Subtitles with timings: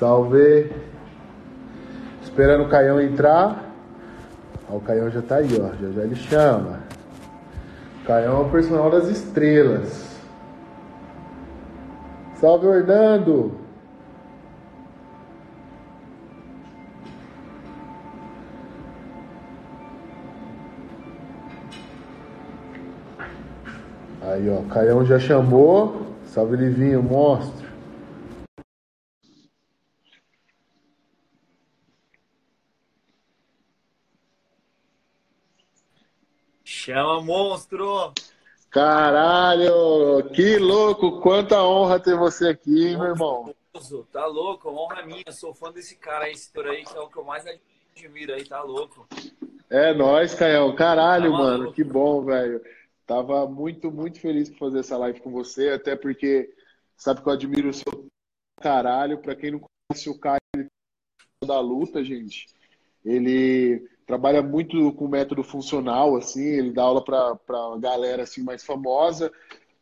[0.00, 0.79] Salve.
[2.40, 3.70] Esperando o Caião entrar.
[4.70, 5.74] Ó, o Caião já tá aí, ó.
[5.76, 6.80] Já já ele chama.
[8.02, 10.18] O Caião é o personal das estrelas.
[12.36, 13.52] Salve, Orlando.
[24.22, 26.06] Aí, ó, Caião já chamou.
[26.24, 27.59] Salve, Livinho, monstro.
[36.92, 38.12] Chama, monstro!
[38.68, 43.54] Caralho, que louco, quanta honra ter você aqui, hein, meu irmão.
[44.10, 47.16] Tá louco, honra minha, sou fã desse cara, esse senhor aí, que é o que
[47.16, 49.06] eu mais admiro aí, tá louco.
[49.70, 52.60] É nóis, Caião, caralho, tá mano, que bom, velho.
[53.06, 56.52] Tava muito, muito feliz por fazer essa live com você, até porque
[56.96, 58.06] sabe que eu admiro o seu
[58.60, 59.18] caralho.
[59.18, 60.40] Pra quem não conhece o Caio
[61.46, 62.48] da luta, gente,
[63.04, 67.38] ele trabalha muito com método funcional, assim, ele dá aula para
[67.78, 69.32] galera assim mais famosa,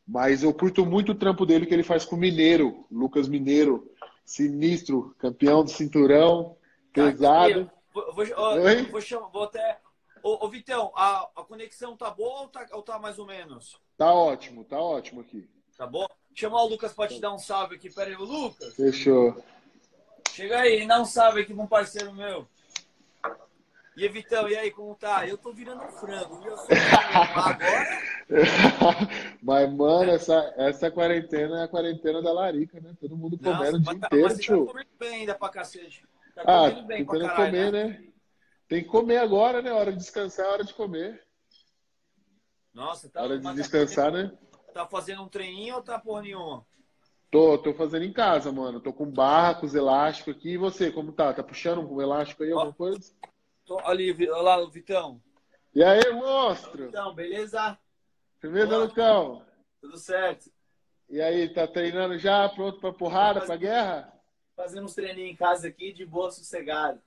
[0.06, 3.90] mas eu curto muito o trampo dele que ele faz com o Mineiro, Lucas Mineiro,
[4.26, 6.58] sinistro, campeão do cinturão,
[6.92, 7.70] pesado.
[7.90, 8.26] vou, vou,
[8.90, 9.78] vou, chamar, vou até.
[10.22, 13.80] Ô, ô Vitão, a, a conexão tá boa ou tá, ou tá mais ou menos?
[13.96, 15.48] Tá ótimo, tá ótimo aqui.
[15.78, 16.06] Tá bom?
[16.34, 17.88] Chamar o Lucas para te dar um salve aqui.
[17.88, 18.74] Pera aí, Lucas.
[18.74, 19.42] Fechou.
[20.32, 22.46] Chega aí, dá um salve aqui pra um parceiro meu.
[23.98, 25.26] E aí, Vitão, e aí, como tá?
[25.26, 26.54] Eu tô virando um frango, viu?
[27.34, 27.98] Agora.
[29.42, 32.96] mas, mano, essa, essa quarentena é a quarentena da larica, né?
[33.00, 34.66] Todo mundo comendo o dia tá, inteiro, mas tio.
[34.66, 36.06] Tá comendo bem ainda pra cacete.
[36.32, 37.84] Tá ah, comendo bem pra caralho, comer, né?
[37.86, 38.08] né?
[38.68, 39.72] Tem que comer agora, né?
[39.72, 41.20] Hora de descansar é hora de comer.
[42.72, 43.20] Nossa, tá.
[43.20, 44.32] Hora de tá descansar, tá né?
[44.72, 46.64] Tá fazendo um treininho ou tá porra nenhuma?
[47.32, 48.78] Tô, tô fazendo em casa, mano.
[48.78, 50.50] Tô com barra, com os elásticos aqui.
[50.50, 51.34] E você, como tá?
[51.34, 53.12] Tá puxando um elástico aí, alguma coisa?
[53.84, 55.20] Ali, olha lá, Vitão.
[55.74, 56.86] E aí, monstro?
[56.86, 57.78] Então, beleza?
[58.40, 59.42] Firmeza, Lucão?
[59.80, 60.50] Tudo certo.
[61.08, 62.48] E aí, tá treinando já?
[62.48, 64.12] Pronto pra porrada, pra guerra?
[64.56, 67.00] Fazendo uns treininhos em casa aqui, de boa, sossegado.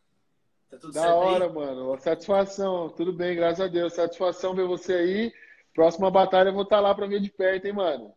[0.70, 1.52] Tá tudo da certo hora, aí?
[1.52, 2.00] mano.
[2.00, 2.90] Satisfação.
[2.90, 3.94] Tudo bem, graças a Deus.
[3.94, 5.34] Satisfação ver você aí.
[5.74, 8.14] Próxima batalha eu vou estar tá lá pra ver de perto, hein, mano?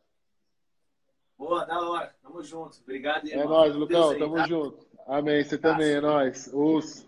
[1.37, 2.15] Boa, da hora.
[2.23, 2.79] Tamo junto.
[2.81, 3.45] Obrigado, irmão.
[3.45, 4.11] É nóis, Lucão.
[4.11, 4.47] Aí, Tamo tá?
[4.47, 4.87] junto.
[5.07, 5.45] Amém.
[5.45, 6.49] Você também, é nóis.
[6.53, 7.05] Os...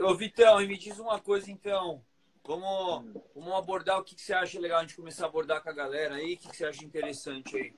[0.00, 2.02] Ô, Vitão, e me diz uma coisa então.
[2.46, 3.04] Vamos,
[3.34, 5.72] vamos abordar o que, que você acha legal a gente começar a abordar com a
[5.72, 6.34] galera aí?
[6.34, 7.74] O que, que você acha interessante aí?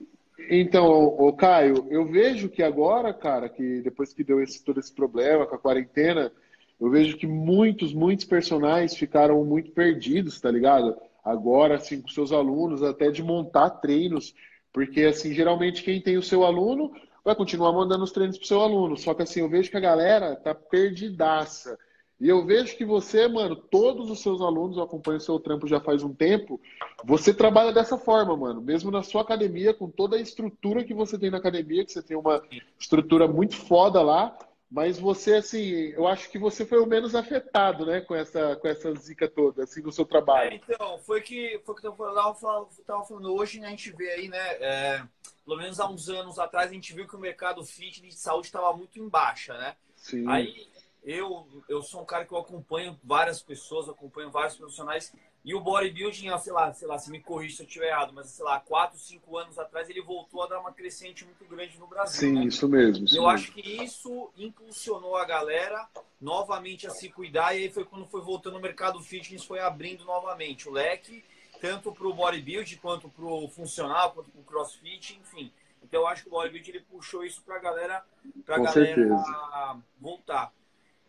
[0.48, 4.92] Então, o Caio, eu vejo que agora, cara, que depois que deu esse, todo esse
[4.92, 6.32] problema com a quarentena,
[6.80, 10.96] eu vejo que muitos, muitos personagens ficaram muito perdidos, tá ligado?
[11.24, 14.34] Agora, assim, com seus alunos, até de montar treinos,
[14.72, 16.92] porque, assim, geralmente quem tem o seu aluno
[17.24, 19.80] vai continuar mandando os treinos pro seu aluno, só que, assim, eu vejo que a
[19.80, 21.78] galera tá perdidaça.
[22.20, 25.66] E eu vejo que você, mano, todos os seus alunos, eu acompanho o seu trampo
[25.66, 26.60] já faz um tempo,
[27.02, 28.60] você trabalha dessa forma, mano.
[28.60, 32.02] Mesmo na sua academia, com toda a estrutura que você tem na academia, que você
[32.02, 32.42] tem uma
[32.78, 34.36] estrutura muito foda lá,
[34.70, 35.66] mas você, assim,
[35.96, 39.64] eu acho que você foi o menos afetado, né, com essa, com essa zica toda,
[39.64, 40.52] assim, no seu trabalho.
[40.52, 44.28] É, então, foi que, foi que eu tava falando hoje, né, a gente vê aí,
[44.28, 45.02] né, é,
[45.44, 48.46] pelo menos há uns anos atrás, a gente viu que o mercado fitness de saúde
[48.46, 49.74] estava muito em baixa, né?
[49.96, 50.28] Sim.
[50.28, 50.68] Aí
[51.04, 55.12] eu, eu sou um cara que eu acompanho várias pessoas, acompanho vários profissionais.
[55.42, 58.26] E o bodybuilding, sei lá, sei lá, se me corrija se eu estiver errado, mas
[58.28, 61.86] sei lá, 4, 5 anos atrás ele voltou a dar uma crescente muito grande no
[61.86, 62.28] Brasil.
[62.28, 62.44] Sim, né?
[62.44, 63.06] isso mesmo.
[63.06, 63.30] Isso eu mesmo.
[63.30, 65.88] acho que isso impulsionou a galera
[66.20, 70.04] novamente a se cuidar, e aí foi quando foi voltando o mercado fitness, foi abrindo
[70.04, 71.24] novamente o leque,
[71.58, 75.50] tanto para o bodybuilding, quanto para o funcional, quanto para o crossfit, enfim.
[75.82, 78.04] Então eu acho que o bodybuilding ele puxou isso para a galera,
[78.44, 79.82] pra galera certeza.
[79.98, 80.52] voltar.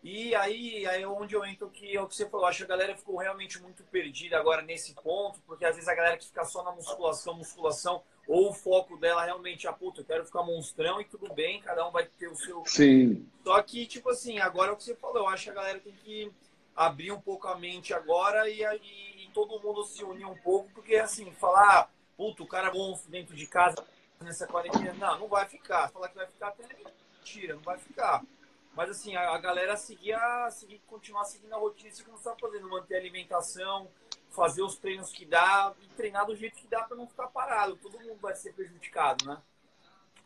[0.03, 2.63] E aí, aí é onde eu entro que é o que você falou, acho que
[2.63, 6.25] a galera ficou realmente muito perdida agora nesse ponto, porque às vezes a galera que
[6.25, 10.41] fica só na musculação, musculação, ou o foco dela realmente, ah, puta, eu quero ficar
[10.41, 12.63] monstrão e tudo bem, cada um vai ter o seu.
[12.65, 13.27] Sim.
[13.43, 15.79] Só que, tipo assim, agora é o que você falou, eu acho que a galera
[15.79, 16.31] tem que
[16.75, 20.69] abrir um pouco a mente agora e, e, e todo mundo se unir um pouco,
[20.73, 23.85] porque assim, falar, ah, puta, o cara é monstro dentro de casa
[24.19, 25.89] nessa quarentena, não, não vai ficar.
[25.89, 26.63] Falar que vai ficar até
[27.19, 28.23] mentira, não vai ficar.
[28.75, 30.19] Mas assim, a, a galera seguia,
[30.49, 33.87] seguir, continuar seguindo a rotina, isso que não está fazendo, manter a alimentação,
[34.29, 37.75] fazer os treinos que dá e treinar do jeito que dá para não ficar parado.
[37.75, 39.37] Todo mundo vai ser prejudicado, né?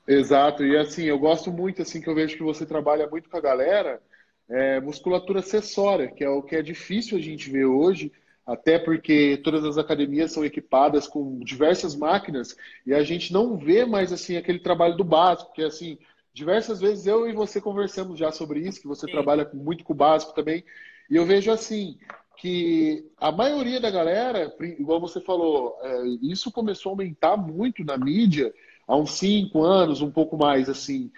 [0.07, 3.37] Exato, e assim, eu gosto muito, assim, que eu vejo que você trabalha muito com
[3.37, 3.99] a galera,
[4.47, 8.11] é, musculatura acessória, que é o que é difícil a gente ver hoje,
[8.45, 12.55] até porque todas as academias são equipadas com diversas máquinas
[12.85, 15.97] e a gente não vê mais assim aquele trabalho do básico, que assim,
[16.35, 19.11] diversas vezes eu e você conversamos já sobre isso, que você Sim.
[19.13, 20.65] trabalha muito com o básico também,
[21.09, 21.97] e eu vejo assim
[22.37, 27.97] que a maioria da galera, igual você falou, é, isso começou a aumentar muito na
[27.97, 28.53] mídia
[28.85, 31.09] há uns cinco anos, um pouco mais assim.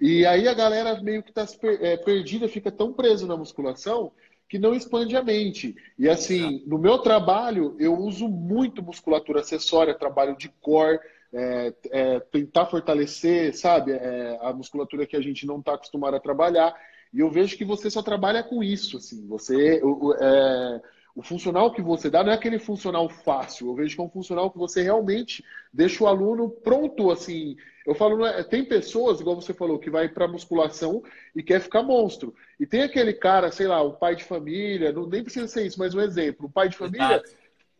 [0.00, 1.46] E aí a galera meio que está
[1.82, 4.10] é, perdida, fica tão preso na musculação
[4.48, 5.76] que não expande a mente.
[5.98, 10.98] E assim, no meu trabalho, eu uso muito musculatura acessória, trabalho de core,
[11.32, 16.20] é, é, tentar fortalecer, sabe, é, a musculatura que a gente não está acostumado a
[16.20, 16.74] trabalhar.
[17.12, 19.26] E eu vejo que você só trabalha com isso, assim.
[19.28, 19.80] Você,
[20.20, 20.80] é,
[21.14, 23.68] o funcional que você dá não é aquele funcional fácil.
[23.68, 27.56] Eu vejo que é um funcional que você realmente deixa o aluno pronto, assim.
[27.86, 31.02] Eu falo, é, tem pessoas, igual você falou, que vai para musculação
[31.34, 32.34] e quer ficar monstro.
[32.58, 35.78] E tem aquele cara, sei lá, o pai de família, não, nem precisa ser isso,
[35.78, 37.22] mas um exemplo, o pai de família.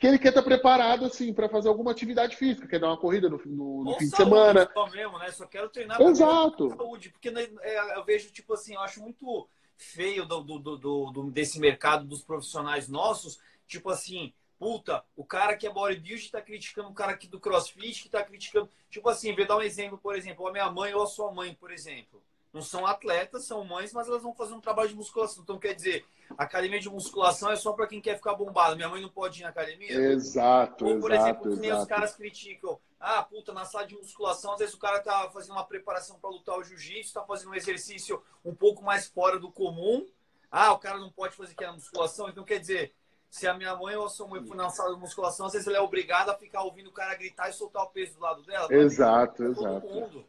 [0.02, 2.96] Que ele quer estar tá preparado assim para fazer alguma atividade física, quer dar uma
[2.96, 4.69] corrida no, no, no fim de semana.
[4.75, 5.31] Só mesmo, né?
[5.31, 6.70] Só quero treinar Exato.
[6.70, 11.31] saúde, porque né, é, eu vejo tipo assim, eu acho muito feio do, do, do,
[11.31, 16.88] desse mercado dos profissionais nossos, tipo assim, puta, o cara que é bodybuilding tá criticando
[16.88, 18.69] o cara aqui do crossfit que tá criticando.
[18.90, 21.55] Tipo assim, vou dar um exemplo, por exemplo, a minha mãe ou a sua mãe,
[21.55, 22.20] por exemplo.
[22.52, 25.43] Não são atletas, são mães, mas elas vão fazer um trabalho de musculação.
[25.43, 26.04] Então, quer dizer,
[26.37, 28.76] academia de musculação é só para quem quer ficar bombado.
[28.76, 29.90] Minha mãe não pode ir na academia?
[29.90, 31.82] Exato, Ou, por exato, exemplo, exato.
[31.82, 32.78] os caras criticam.
[33.00, 36.31] Ah, puta, na sala de musculação, às vezes o cara tá fazendo uma preparação para
[36.31, 40.06] lutar o jiu-jitsu, tá fazendo um exercício um pouco mais fora do comum.
[40.50, 42.28] Ah, o cara não pode fazer que é na musculação.
[42.28, 42.94] Então, quer dizer,
[43.31, 45.66] se a minha mãe ou a sua mãe for na sala de musculação, às vezes
[45.66, 48.43] ela é obrigada a ficar ouvindo o cara gritar e soltar o peso do lado
[48.43, 48.69] dela.
[48.70, 50.26] Exato, exato.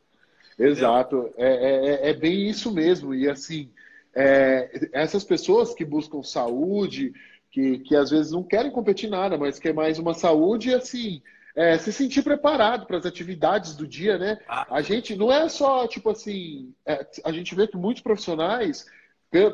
[0.58, 3.14] Exato, é, é, é, é, bem isso mesmo.
[3.14, 3.72] E assim,
[4.16, 7.14] é, essas pessoas que buscam saúde,
[7.52, 11.22] que, que às vezes não querem competir nada, mas quer mais uma saúde e assim,
[11.56, 14.40] é, se sentir preparado para as atividades do dia, né?
[14.48, 14.66] Ah.
[14.72, 18.86] A gente não é só, tipo assim, é, a gente vê que muitos profissionais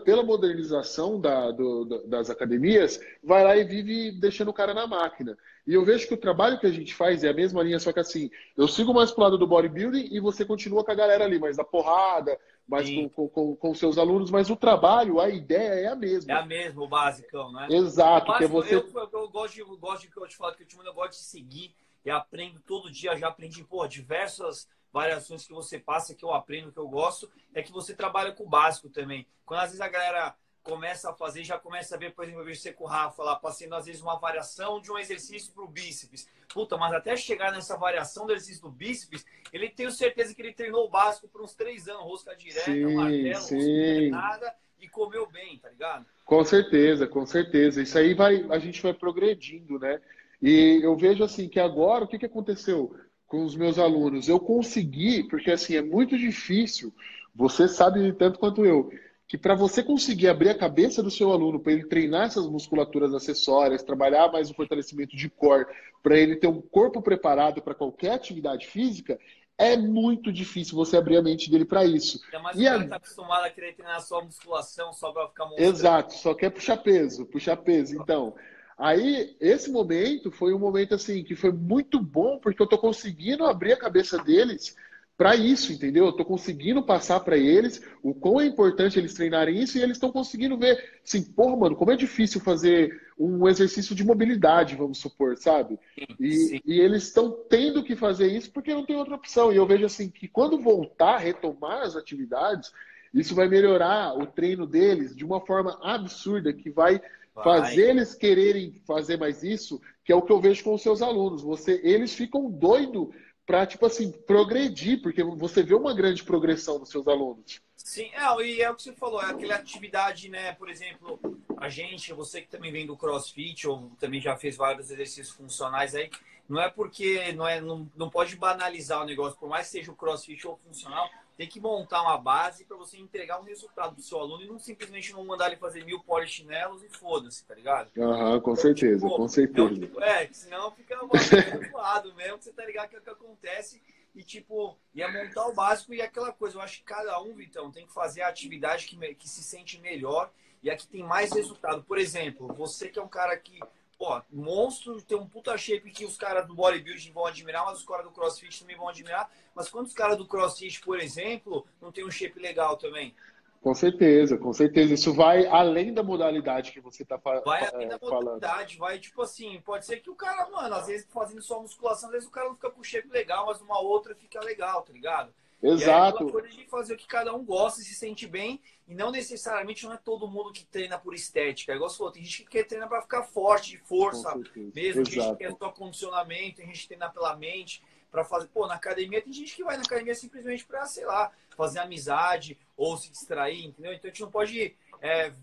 [0.04, 5.38] pela modernização da, do, das academias, vai lá e vive deixando o cara na máquina.
[5.66, 7.94] E eu vejo que o trabalho que a gente faz é a mesma linha, só
[7.94, 11.24] que assim, eu sigo mais pro lado do bodybuilding e você continua com a galera
[11.24, 12.38] ali, mais da porrada,
[12.68, 16.34] mais com, com, com, com, seus alunos, mas o trabalho, a ideia é a mesma.
[16.34, 17.68] É a mesma, o basicão, né?
[17.70, 18.28] Exato.
[18.28, 18.76] Básico, você...
[18.76, 20.94] eu, eu, eu, gosto de, eu gosto de que eu te falo que eu, eu
[20.94, 21.74] gosto de seguir
[22.04, 26.72] e aprendo todo dia, já aprendi, pô, diversas variações que você passa, que eu aprendo,
[26.72, 29.28] que eu gosto, é que você trabalha com o básico também.
[29.46, 32.46] Quando às vezes a galera começa a fazer, já começa a ver, por exemplo, eu
[32.46, 35.64] vejo você com o Rafa lá, passando às vezes uma variação de um exercício para
[35.64, 36.28] o bíceps.
[36.54, 40.54] Puta, mas até chegar nessa variação do exercício do bíceps, ele tem certeza que ele
[40.54, 44.10] treinou o básico por uns três anos, rosca direta, sim, martelo, sim.
[44.10, 46.06] nada, e comeu bem, tá ligado?
[46.26, 47.82] Com certeza, com certeza.
[47.82, 50.00] Isso aí vai, a gente vai progredindo, né?
[50.42, 52.96] E eu vejo assim que agora o que, que aconteceu?
[53.30, 54.28] Com os meus alunos.
[54.28, 56.92] Eu consegui, porque assim é muito difícil,
[57.34, 58.92] você sabe tanto quanto eu,
[59.28, 63.14] que para você conseguir abrir a cabeça do seu aluno, para ele treinar essas musculaturas
[63.14, 65.68] acessórias, trabalhar mais o fortalecimento de core,
[66.02, 69.20] para ele ter um corpo preparado para qualquer atividade física,
[69.56, 72.20] é muito difícil você abrir a mente dele para isso.
[72.34, 72.88] É mais e a...
[72.88, 75.70] tá acostumado a querer treinar só musculação, só para ficar mostrando.
[75.70, 77.96] Exato, só quer puxar peso, puxar peso.
[78.02, 78.34] Então,
[78.80, 83.46] Aí, esse momento foi um momento assim que foi muito bom, porque eu tô conseguindo
[83.46, 84.74] abrir a cabeça deles
[85.18, 86.06] para isso, entendeu?
[86.06, 89.98] Eu tô conseguindo passar para eles o quão é importante eles treinarem isso e eles
[89.98, 94.98] estão conseguindo ver, assim, porra, mano, como é difícil fazer um exercício de mobilidade, vamos
[95.00, 95.78] supor, sabe?
[96.18, 99.52] E, e eles estão tendo que fazer isso porque não tem outra opção.
[99.52, 102.72] E eu vejo assim que quando voltar, retomar as atividades,
[103.14, 107.02] isso vai melhorar o treino deles de uma forma absurda que vai
[107.44, 111.02] Fazer eles quererem fazer mais isso, que é o que eu vejo com os seus
[111.02, 111.42] alunos.
[111.42, 113.10] Você, eles ficam doidos
[113.46, 117.60] para, tipo assim, progredir, porque você vê uma grande progressão nos seus alunos.
[117.76, 120.54] Sim, é, e é o que você falou, é aquela atividade, né?
[120.54, 121.20] Por exemplo,
[121.58, 125.96] a gente, você que também vem do CrossFit, ou também já fez vários exercícios funcionais
[125.96, 126.12] aí,
[126.48, 129.92] não é porque não, é, não, não pode banalizar o negócio, por mais que seja
[129.92, 134.02] o CrossFit ou funcional, tem que montar uma base para você entregar um resultado do
[134.02, 137.90] seu aluno e não simplesmente não mandar ele fazer mil polichinelos e foda-se, tá ligado?
[137.98, 139.72] Aham, uhum, com certeza, tipo, com certeza.
[139.72, 141.00] Então, tipo, é, senão fica
[141.72, 143.82] zoado mesmo, que você tá ligado que é o que acontece.
[144.14, 146.58] E, tipo, ia montar o básico e aquela coisa.
[146.58, 149.80] Eu acho que cada um, Vitão, tem que fazer a atividade que, que se sente
[149.80, 150.30] melhor
[150.62, 151.82] e a que tem mais resultado.
[151.84, 153.62] Por exemplo, você que é um cara que,
[154.00, 157.86] pô, monstro, tem um puta shape que os caras do bodybuilding vão admirar, mas os
[157.86, 159.30] caras do crossfit também vão admirar.
[159.54, 163.14] Mas quantos caras do crossfit, por exemplo, não tem um shape legal também?
[163.62, 164.94] Com certeza, com certeza.
[164.94, 167.44] Isso vai além da modalidade que você está falando.
[167.44, 171.06] Vai além da modalidade, vai tipo assim, pode ser que o cara, mano, às vezes
[171.12, 173.82] fazendo só musculação, às vezes o cara não fica com o shape legal, mas uma
[173.82, 175.34] outra fica legal, tá ligado?
[175.62, 176.24] Exato.
[176.24, 178.96] E aí, coisa de fazer o que cada um gosta e se sente bem, e
[178.96, 181.72] não necessariamente não é todo mundo que treina por estética.
[181.72, 184.34] É igual você falou, tem gente que quer treinar para ficar forte, de força
[184.74, 188.48] mesmo, tem gente que quer só condicionamento, tem gente que treina pela mente para fazer.
[188.48, 192.58] Pô, na academia tem gente que vai na academia simplesmente para, sei lá, fazer amizade
[192.76, 193.94] ou se distrair, entendeu?
[193.94, 195.34] Então a gente não pode é,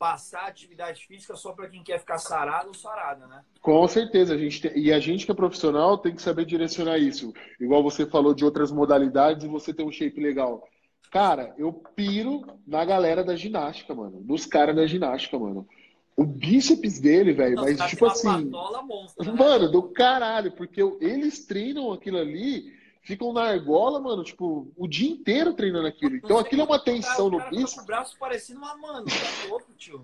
[0.00, 3.42] passar atividade física só para quem quer ficar sarado ou sarada, né?
[3.60, 4.72] Com certeza, a gente tem...
[4.74, 7.34] e a gente que é profissional tem que saber direcionar isso.
[7.60, 10.66] Igual você falou de outras modalidades e você tem um shape legal.
[11.12, 14.22] Cara, eu piro na galera da ginástica, mano.
[14.22, 15.68] Dos caras da ginástica, mano.
[16.16, 18.46] O bíceps dele, velho, mas tipo assim.
[18.46, 19.32] Né?
[19.36, 25.10] Mano, do caralho, porque eles treinam aquilo ali, ficam na argola, mano, tipo, o dia
[25.10, 26.16] inteiro treinando aquilo.
[26.16, 27.78] Então aquilo é uma tensão no bíceps.
[27.78, 29.98] o braço parecendo uma mano, tá louco, tio.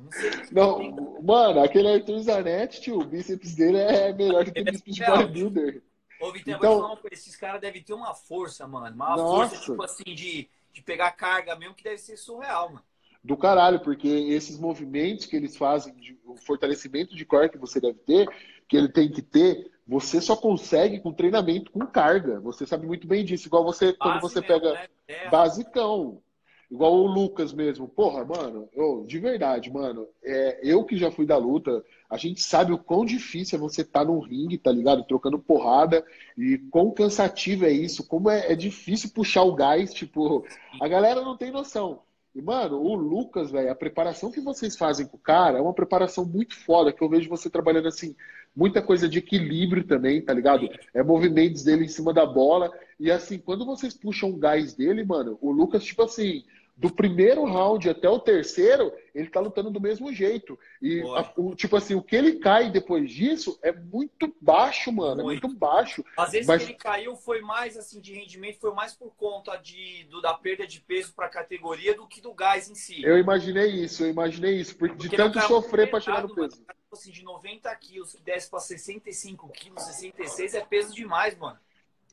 [0.50, 4.65] Não, sei não mano, aquele Arthur Zanetti, tio, o bíceps dele é melhor que o
[4.65, 5.83] bíceps de bodybuilder.
[6.21, 8.95] Ô, Vitor, então, falar esses caras devem ter uma força, mano.
[8.95, 9.57] Uma nossa.
[9.57, 12.85] força, tipo assim, de, de pegar carga mesmo, que deve ser surreal, mano
[13.26, 17.81] do caralho, porque esses movimentos que eles fazem, de, o fortalecimento de core que você
[17.81, 18.29] deve ter,
[18.69, 22.40] que ele tem que ter, você só consegue com treinamento com carga.
[22.40, 23.47] Você sabe muito bem disso.
[23.47, 25.31] Igual você, Base quando você mesmo, pega né?
[25.31, 26.21] basicão.
[26.69, 27.87] Igual o Lucas mesmo.
[27.87, 30.09] Porra, mano, eu, de verdade, mano.
[30.25, 33.83] É, eu que já fui da luta, a gente sabe o quão difícil é você
[33.83, 35.05] estar tá no ringue, tá ligado?
[35.05, 36.05] Trocando porrada.
[36.37, 39.95] E quão cansativo é isso, como é, é difícil puxar o gás.
[39.95, 40.45] Tipo,
[40.81, 42.00] a galera não tem noção.
[42.37, 45.73] E, mano, o Lucas, velho, a preparação que vocês fazem com o cara é uma
[45.73, 48.14] preparação muito foda, que eu vejo você trabalhando assim,
[48.55, 50.69] muita coisa de equilíbrio também, tá ligado?
[50.93, 52.71] É movimentos dele em cima da bola.
[53.00, 56.45] E assim, quando vocês puxam o gás dele, mano, o Lucas, tipo assim,
[56.76, 60.59] do primeiro round até o terceiro, ele tá lutando do mesmo jeito.
[60.83, 65.23] E, a, o, tipo assim, o que ele cai depois disso é muito baixo, mano.
[65.25, 65.45] Muito.
[65.45, 66.04] É muito baixo.
[66.16, 66.62] Às vezes mas...
[66.62, 70.35] que ele caiu foi mais, assim, de rendimento, foi mais por conta de, do, da
[70.35, 73.02] perda de peso pra categoria do que do gás em si.
[73.02, 74.76] Eu imaginei isso, eu imaginei isso.
[74.76, 76.56] Porque, porque de tanto sofrer pra chegar no peso.
[76.61, 81.59] Mano, assim, de 90 quilos, que desce pra 65 quilos, 66, é peso demais, mano.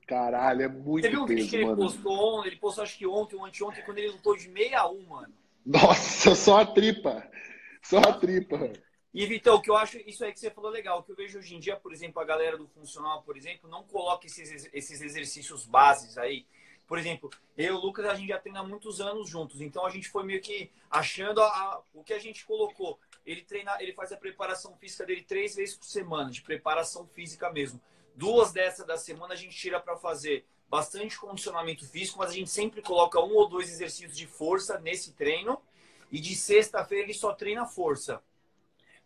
[0.08, 1.78] Caralho, é muito Você viu o vídeo que ele mano.
[1.78, 2.46] postou?
[2.46, 5.34] Ele postou acho que ontem ou anteontem, quando ele lutou de 61, mano.
[5.66, 7.30] Nossa, só a tripa.
[7.82, 8.72] Só a tripa.
[9.14, 11.16] E, Vitão, o que eu acho, isso aí que você falou legal, o que eu
[11.16, 14.70] vejo hoje em dia, por exemplo, a galera do funcional, por exemplo, não coloca esses,
[14.74, 16.46] esses exercícios bases aí.
[16.88, 19.86] Por exemplo, eu e o Lucas, a gente já treina há muitos anos juntos, então
[19.86, 23.00] a gente foi meio que achando a, a, o que a gente colocou.
[23.26, 27.52] Ele treina, ele faz a preparação física dele três vezes por semana, de preparação física
[27.52, 27.80] mesmo.
[28.16, 32.50] Duas dessas da semana a gente tira para fazer bastante condicionamento físico, mas a gente
[32.50, 35.62] sempre coloca um ou dois exercícios de força nesse treino.
[36.12, 38.22] E de sexta-feira ele só treina força.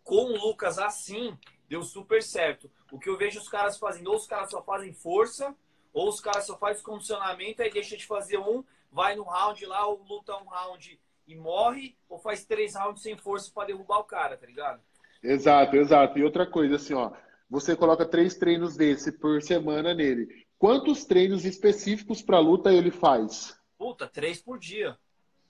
[0.04, 1.36] Com o Lucas assim,
[1.68, 2.70] deu super certo.
[2.90, 5.54] O que eu vejo os caras fazendo, ou os caras só fazem força,
[5.92, 9.86] ou os caras só fazem condicionamento, aí deixa de fazer um, vai no round lá,
[9.86, 14.04] ou luta um round e morre, ou faz três rounds sem força para derrubar o
[14.04, 14.80] cara, tá ligado?
[15.22, 16.18] Exato, exato.
[16.18, 17.10] E outra coisa, assim, ó,
[17.50, 20.28] você coloca três treinos desse por semana nele.
[20.58, 23.56] Quantos treinos específicos para luta ele faz?
[23.78, 24.96] Puta, três por dia.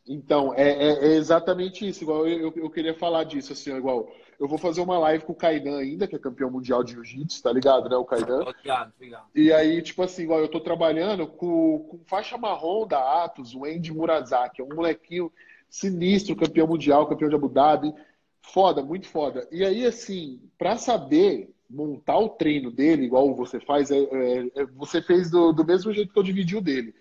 [0.06, 2.02] Então, é, é, é exatamente isso.
[2.02, 4.10] Igual eu, eu, queria falar disso, assim, igual.
[4.40, 7.42] Eu vou fazer uma live com o Kainan ainda, que é campeão mundial de jiu-jitsu,
[7.42, 7.96] tá ligado, né?
[7.96, 8.42] O Kainan.
[8.42, 9.26] Obrigado, obrigado.
[9.34, 13.64] E aí, tipo assim, igual eu tô trabalhando com, com faixa marrom da Atos, o
[13.64, 15.30] Andy Murazaki, é um molequinho
[15.68, 17.92] sinistro, campeão mundial, campeão de Abu Dhabi.
[18.40, 19.46] Foda, muito foda.
[19.50, 24.66] E aí, assim, para saber montar o treino dele, igual você faz, é, é, é,
[24.74, 26.94] você fez do, do mesmo jeito que eu dividi o dele.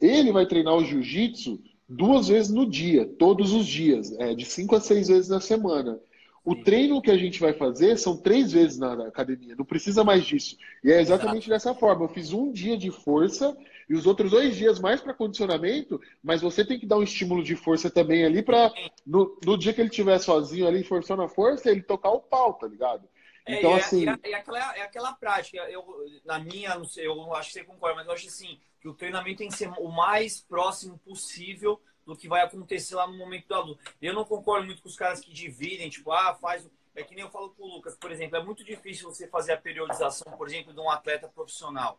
[0.00, 4.74] Ele vai treinar o jiu-jitsu duas vezes no dia, todos os dias, é, de cinco
[4.74, 6.00] a seis vezes na semana.
[6.44, 6.62] O Sim.
[6.64, 10.24] treino que a gente vai fazer são três vezes na, na academia, não precisa mais
[10.24, 10.56] disso.
[10.82, 11.50] E é exatamente Exato.
[11.50, 12.04] dessa forma.
[12.04, 13.56] Eu fiz um dia de força
[13.88, 17.44] e os outros dois dias mais para condicionamento, mas você tem que dar um estímulo
[17.44, 18.72] de força também ali para
[19.06, 22.54] no, no, dia que ele estiver sozinho ali, forçando a força, ele tocar o pau,
[22.54, 23.06] tá ligado?
[23.44, 24.08] É, então, é, assim...
[24.08, 25.58] é, é, aquela, é aquela prática.
[25.70, 25.84] Eu,
[26.24, 28.94] na minha, não sei, eu acho que você concorda, mas eu acho assim, que o
[28.94, 33.48] treinamento tem que ser o mais próximo possível do que vai acontecer lá no momento
[33.48, 33.82] da luta.
[34.00, 36.68] Eu não concordo muito com os caras que dividem, tipo, ah, faz.
[36.94, 39.52] É que nem eu falo com o Lucas, por exemplo, é muito difícil você fazer
[39.52, 41.98] a periodização, por exemplo, de um atleta profissional.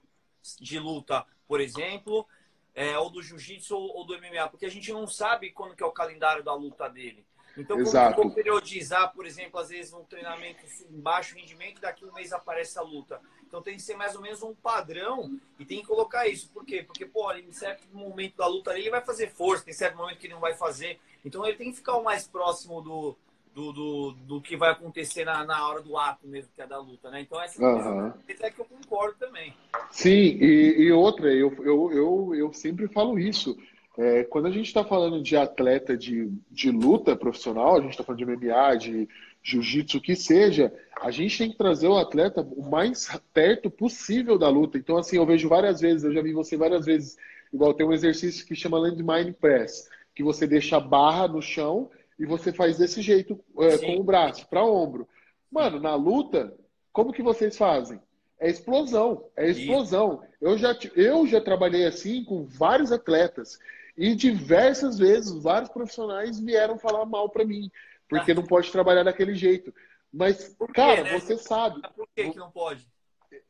[0.60, 2.28] de luta, por exemplo,
[2.76, 5.84] é, ou do jiu-jitsu ou, ou, do MMA, porque a gente não sabe quando que
[5.84, 7.26] é o calendário da luta dele.
[7.58, 8.22] Então, como Exato.
[8.22, 12.80] vou periodizar, por exemplo, às vezes um treinamento em baixo rendimento, daqui um mês aparece
[12.80, 13.22] a luta.
[13.48, 16.50] Então tem que ser mais ou menos um padrão e tem que colocar isso.
[16.50, 16.82] Por quê?
[16.82, 20.26] Porque, pô, em certo momento da luta ele vai fazer força, tem certo momento que
[20.26, 21.00] ele não vai fazer.
[21.24, 23.16] Então ele tem que ficar o mais próximo do,
[23.54, 26.80] do, do, do que vai acontecer na, na hora do ato mesmo, que é da
[26.80, 27.22] luta, né?
[27.22, 28.12] Então essa uhum.
[28.28, 29.54] é que eu concordo também.
[29.92, 33.56] Sim, e, e outra, eu, eu, eu, eu sempre falo isso.
[33.98, 38.04] É, quando a gente está falando de atleta de, de luta profissional, a gente está
[38.04, 39.10] falando de MMA, de
[39.44, 44.38] jiu-jitsu, o que seja, a gente tem que trazer o atleta o mais perto possível
[44.38, 44.78] da luta.
[44.78, 47.18] Então, assim, eu vejo várias vezes, eu já vi você várias vezes,
[47.54, 51.92] igual tem um exercício que chama Landmine Press, que você deixa a barra no chão
[52.18, 55.08] e você faz desse jeito, é, com o braço, para ombro.
[55.52, 56.52] Mano, na luta,
[56.92, 58.00] como que vocês fazem?
[58.40, 60.24] É explosão, é explosão.
[60.42, 63.60] Eu já, eu já trabalhei assim com vários atletas
[63.98, 67.72] e diversas vezes vários profissionais vieram falar mal para mim,
[68.10, 68.36] porque ah.
[68.36, 69.74] não pode trabalhar daquele jeito.
[70.12, 71.20] Mas, cara, né?
[71.20, 71.82] você sabe.
[71.96, 72.86] Por que, que não pode?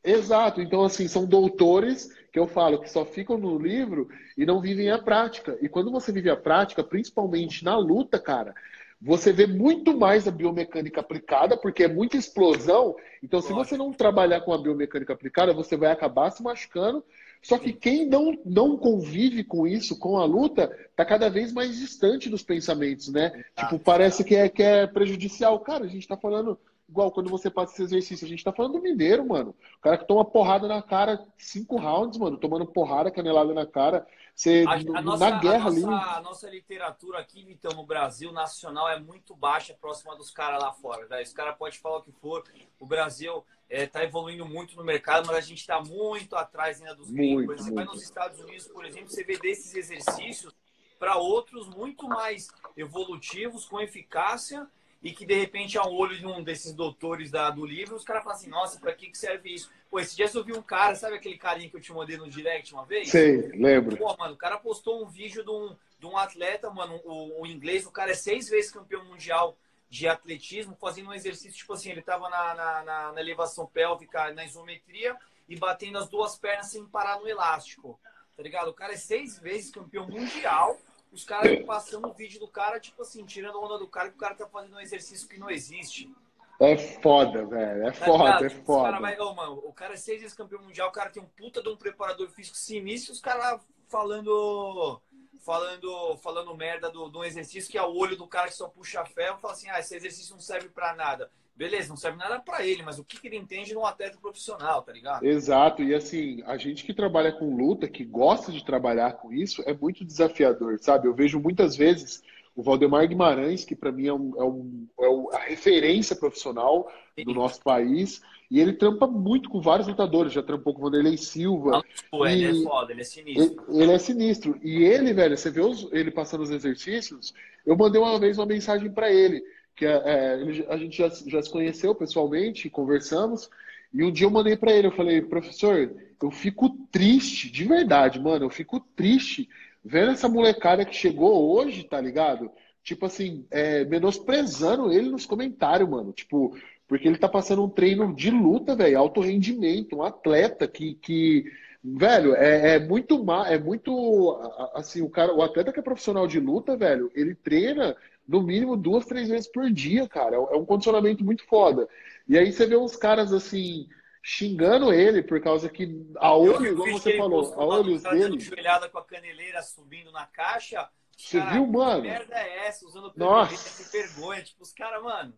[0.02, 0.60] Exato.
[0.60, 4.90] Então, assim, são doutores que eu falo que só ficam no livro e não vivem
[4.90, 5.58] a prática.
[5.60, 8.54] E quando você vive a prática, principalmente na luta, cara,
[9.00, 12.96] você vê muito mais a biomecânica aplicada, porque é muita explosão.
[13.22, 17.04] Então, se você não trabalhar com a biomecânica aplicada, você vai acabar se machucando.
[17.44, 21.76] Só que quem não, não convive com isso, com a luta, tá cada vez mais
[21.78, 23.44] distante dos pensamentos, né?
[23.54, 25.60] Tipo, parece que é, que é prejudicial.
[25.60, 26.58] Cara, a gente tá falando
[26.88, 28.24] igual quando você passa esse exercício.
[28.24, 29.54] A gente tá falando do mineiro, mano.
[29.76, 34.06] O cara que toma porrada na cara, cinco rounds, mano, tomando porrada, canelada na cara.
[34.34, 35.94] Você, a, a nossa, na guerra a nossa, ali.
[36.16, 40.72] A nossa literatura aqui, então, no Brasil, nacional, é muito baixa, próxima dos caras lá
[40.72, 41.06] fora.
[41.06, 41.20] Tá?
[41.20, 42.42] Os caras podem falar o que for.
[42.80, 43.44] O Brasil
[43.82, 47.62] está é, evoluindo muito no mercado, mas a gente está muito atrás ainda dos gringos.
[47.62, 50.54] Você vai nos Estados Unidos, por exemplo, você vê desses exercícios
[50.98, 54.66] para outros muito mais evolutivos, com eficácia
[55.02, 58.24] e que de repente, ao olho de um desses doutores da, do livro, os caras
[58.24, 59.70] falam assim: nossa, para que, que serve isso?
[59.90, 62.28] Pô, esse dia eu vi um cara, sabe aquele carinha que eu te mandei no
[62.28, 63.10] direct uma vez?
[63.10, 63.96] Sei, lembro.
[63.98, 67.46] Pô, mano, o cara postou um vídeo de um, de um atleta, mano, o, o
[67.46, 69.58] inglês, o cara é seis vezes campeão mundial
[69.94, 74.44] de atletismo, fazendo um exercício, tipo assim, ele tava na, na, na, elevação pélvica, na
[74.44, 75.16] isometria,
[75.48, 78.00] e batendo as duas pernas sem parar no elástico.
[78.36, 78.68] Tá ligado?
[78.70, 80.76] O cara é seis vezes campeão mundial
[81.12, 84.18] os caras passando o vídeo do cara, tipo assim, tirando onda do cara, que o
[84.18, 86.12] cara tá fazendo um exercício que não existe.
[86.58, 87.86] É foda, velho.
[87.86, 88.90] É tá foda, é foda.
[88.90, 91.26] Cara vai, oh, mano, o cara é seis vezes campeão mundial, o cara tem um
[91.26, 95.00] puta de um preparador físico sinistro, os caras falando.
[95.44, 99.04] Falando, falando merda do, do exercício que é o olho do cara que só puxa
[99.04, 101.30] ferro, fala assim: ah, esse exercício não serve para nada.
[101.54, 104.82] Beleza, não serve nada para ele, mas o que, que ele entende num atleta profissional,
[104.82, 105.22] tá ligado?
[105.22, 109.62] Exato, e assim, a gente que trabalha com luta, que gosta de trabalhar com isso,
[109.66, 111.06] é muito desafiador, sabe?
[111.06, 112.22] Eu vejo muitas vezes
[112.56, 116.90] o Valdemar Guimarães, que para mim é, um, é, um, é, a referência profissional
[117.22, 121.16] do nosso país, e ele trampa muito com vários lutadores, já trampou com o Vanderlei
[121.16, 121.82] Silva.
[122.10, 123.64] Pô, ele é foda, ele é sinistro.
[123.68, 124.60] Ele, ele, é sinistro.
[124.62, 128.46] E ele, velho, você vê os, ele passando os exercícios, eu mandei uma vez uma
[128.46, 129.42] mensagem para ele
[129.74, 133.50] que é, é a gente já, já se conheceu pessoalmente, conversamos,
[133.92, 135.90] e um dia eu mandei para ele, eu falei, professor,
[136.22, 139.48] eu fico triste, de verdade, mano, eu fico triste
[139.84, 142.50] vendo essa molecada que chegou hoje, tá ligado?
[142.82, 146.12] Tipo assim, é, menosprezando ele nos comentários, mano.
[146.12, 146.56] Tipo,
[146.94, 151.44] porque ele tá passando um treino de luta, velho, alto rendimento, um atleta que, que
[151.82, 153.16] velho, é, é muito
[153.48, 154.40] é muito
[154.74, 157.96] assim, o cara, o atleta que é profissional de luta, velho, ele treina
[158.28, 160.36] no mínimo duas, três vezes por dia, cara.
[160.36, 161.88] É um condicionamento muito foda.
[162.28, 163.88] E aí você vê uns caras assim
[164.22, 168.38] xingando ele por causa que a olho, como você falou, a olhos dele.
[168.38, 170.88] joelhada com a caneleira subindo na caixa.
[171.16, 172.02] Você cara, viu, mano?
[172.02, 172.86] Que merda é essa?
[172.86, 173.82] Usando Nossa.
[173.82, 174.44] que vergonha.
[174.44, 175.34] Tipo, os caras, mano.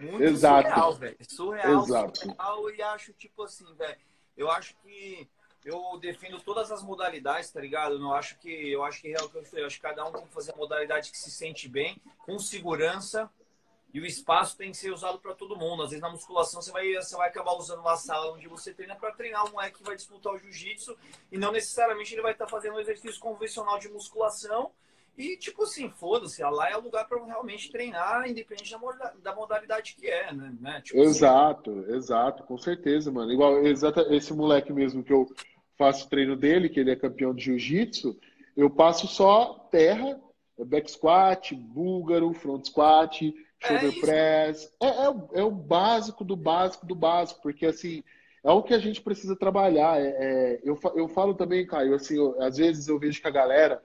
[0.00, 0.68] Muito Exato.
[0.68, 1.16] surreal, velho.
[1.28, 2.18] Surreal, Exato.
[2.18, 2.70] surreal.
[2.70, 3.98] E acho, tipo assim, velho.
[4.36, 5.28] Eu acho que
[5.64, 7.94] eu defendo todas as modalidades, tá ligado?
[7.94, 9.82] Eu não acho que eu acho que é o que eu falei, eu acho que
[9.82, 13.30] cada um tem que fazer a modalidade que se sente bem, com segurança,
[13.94, 15.82] e o espaço tem que ser usado para todo mundo.
[15.82, 18.96] Às vezes na musculação você vai você vai acabar usando uma sala onde você treina
[18.96, 20.96] para treinar um moleque que vai disputar o jiu-jitsu
[21.30, 24.72] e não necessariamente ele vai estar tá fazendo um exercício convencional de musculação.
[25.16, 28.74] E, tipo assim, foda-se, lá é o lugar para realmente treinar, independente
[29.22, 30.80] da modalidade que é, né?
[30.82, 31.10] Tipo assim.
[31.10, 31.94] exato, assim.
[31.94, 33.30] exato, com certeza, mano.
[33.30, 35.26] Igual exata, esse moleque mesmo que eu
[35.76, 38.18] faço treino dele, que ele é campeão de jiu-jitsu,
[38.56, 40.18] eu passo só terra,
[40.58, 44.72] back squat, búlgaro, front squat, shoulder é press.
[44.80, 48.02] É, é, é, o básico do básico do básico, porque assim,
[48.44, 50.00] é o que a gente precisa trabalhar.
[50.00, 53.32] É, é, eu, eu falo também, Caio, assim, eu, às vezes eu vejo que a
[53.32, 53.82] galera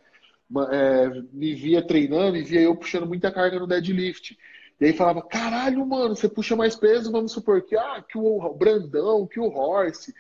[0.72, 4.38] é, me via treinando e via eu puxando muita carga no deadlift.
[4.80, 8.54] E aí falava, caralho, mano, você puxa mais peso, vamos supor que, ah, que o
[8.54, 10.14] Brandão, que o Horse.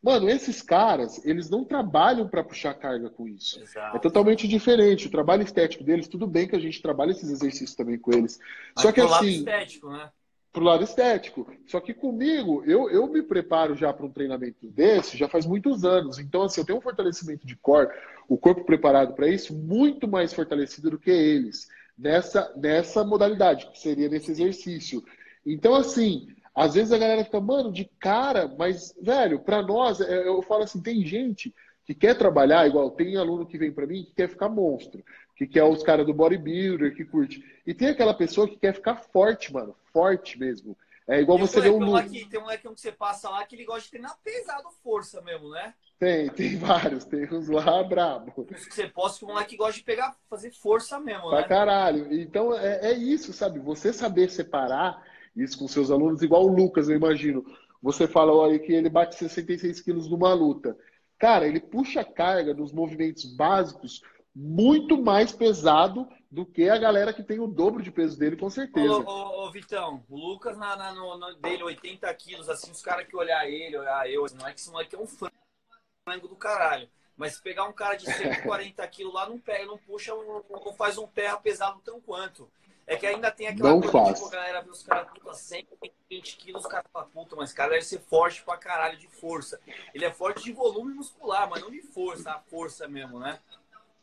[0.00, 3.60] Mano, esses caras, eles não trabalham para puxar carga com isso.
[3.60, 3.96] Exato.
[3.96, 5.06] É totalmente diferente.
[5.06, 8.38] O trabalho estético deles, tudo bem que a gente trabalha esses exercícios também com eles.
[8.76, 9.28] Mas Só que assim.
[9.28, 10.10] Estético, né?
[10.54, 11.46] Pro lado estético.
[11.66, 15.84] Só que comigo, eu, eu me preparo já para um treinamento desse já faz muitos
[15.84, 16.20] anos.
[16.20, 17.90] Então, assim, eu tenho um fortalecimento de core,
[18.28, 21.66] o corpo preparado para isso, muito mais fortalecido do que eles
[21.98, 25.02] nessa, nessa modalidade, que seria nesse exercício.
[25.44, 30.28] Então, assim, às vezes a galera fica, mano, de cara, mas, velho, para nós, é,
[30.28, 31.52] eu falo assim, tem gente
[31.84, 35.04] que quer trabalhar, igual tem aluno que vem para mim que quer ficar monstro,
[35.36, 37.44] que quer os caras do bodybuilder, que curte.
[37.66, 40.76] E tem aquela pessoa que quer ficar forte, mano, forte mesmo.
[41.06, 41.78] É igual tem você ver um.
[41.78, 45.50] Tem um moleque que você passa lá que ele gosta de treinar pesado força mesmo,
[45.50, 45.74] né?
[45.98, 48.32] Tem, tem vários, tem uns lá brabo.
[48.70, 51.48] Você posta que o moleque gosta de pegar, fazer força mesmo, pra né?
[51.48, 52.12] caralho.
[52.12, 53.58] Então é, é isso, sabe?
[53.60, 55.02] Você saber separar
[55.36, 57.44] isso com seus alunos, igual o Lucas, eu imagino.
[57.82, 60.74] Você falou aí que ele bate 66 quilos numa luta.
[61.18, 64.02] Cara, ele puxa carga nos movimentos básicos
[64.34, 68.50] muito mais pesado do que a galera que tem o dobro de peso dele, com
[68.50, 68.92] certeza.
[68.92, 72.82] Ô, ô, ô Vitão, o Lucas na, na no, no, dele 80 quilos, assim, os
[72.82, 76.34] caras que olhar ele, olhar eu, não é que esse moleque é um frango do
[76.34, 76.88] caralho.
[77.16, 80.98] Mas pegar um cara de 140 quilos lá, não pega, não puxa, não, não, faz
[80.98, 82.50] um terra pesado tão quanto.
[82.86, 84.14] É que ainda tem aquela não coisa, faz.
[84.14, 87.54] tipo, a galera vê os caras, puta, 120 quilos, os caras falam, puta, mas o
[87.54, 89.58] cara deve ser forte pra caralho de força.
[89.94, 93.38] Ele é forte de volume muscular, mas não de força, a força mesmo, né?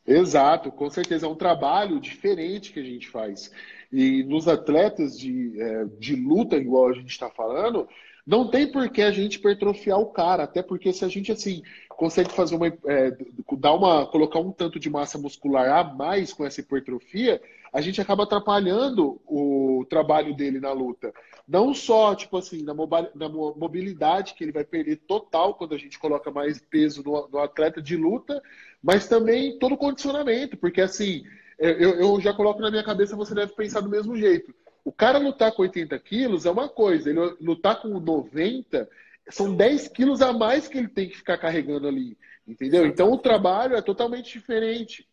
[0.05, 1.27] Exato, com certeza.
[1.27, 3.51] É um trabalho diferente que a gente faz.
[3.91, 7.87] E nos atletas de, é, de luta, igual a gente está falando,
[8.25, 11.61] não tem por que a gente hipertrofiar o cara, até porque se a gente assim
[11.89, 13.15] consegue fazer uma, é,
[13.57, 17.41] dar uma, colocar um tanto de massa muscular a mais com essa hipertrofia,
[17.71, 21.13] a gente acaba atrapalhando o trabalho dele na luta.
[21.47, 26.29] Não só, tipo assim, na, mobilidade que ele vai perder total quando a gente coloca
[26.29, 28.41] mais peso no, no atleta de luta,
[28.83, 31.23] mas também todo o condicionamento, porque assim,
[31.57, 34.53] eu, eu já coloco na minha cabeça, você deve pensar do mesmo jeito.
[34.83, 38.89] O cara lutar com 80 quilos é uma coisa, ele lutar com 90
[39.29, 42.85] são 10 quilos a mais que ele tem que ficar carregando ali, entendeu?
[42.85, 45.07] Então o trabalho é totalmente diferente.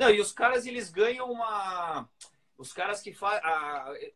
[0.00, 2.08] Não, e os caras, eles ganham uma.
[2.56, 3.42] Os caras que fazem.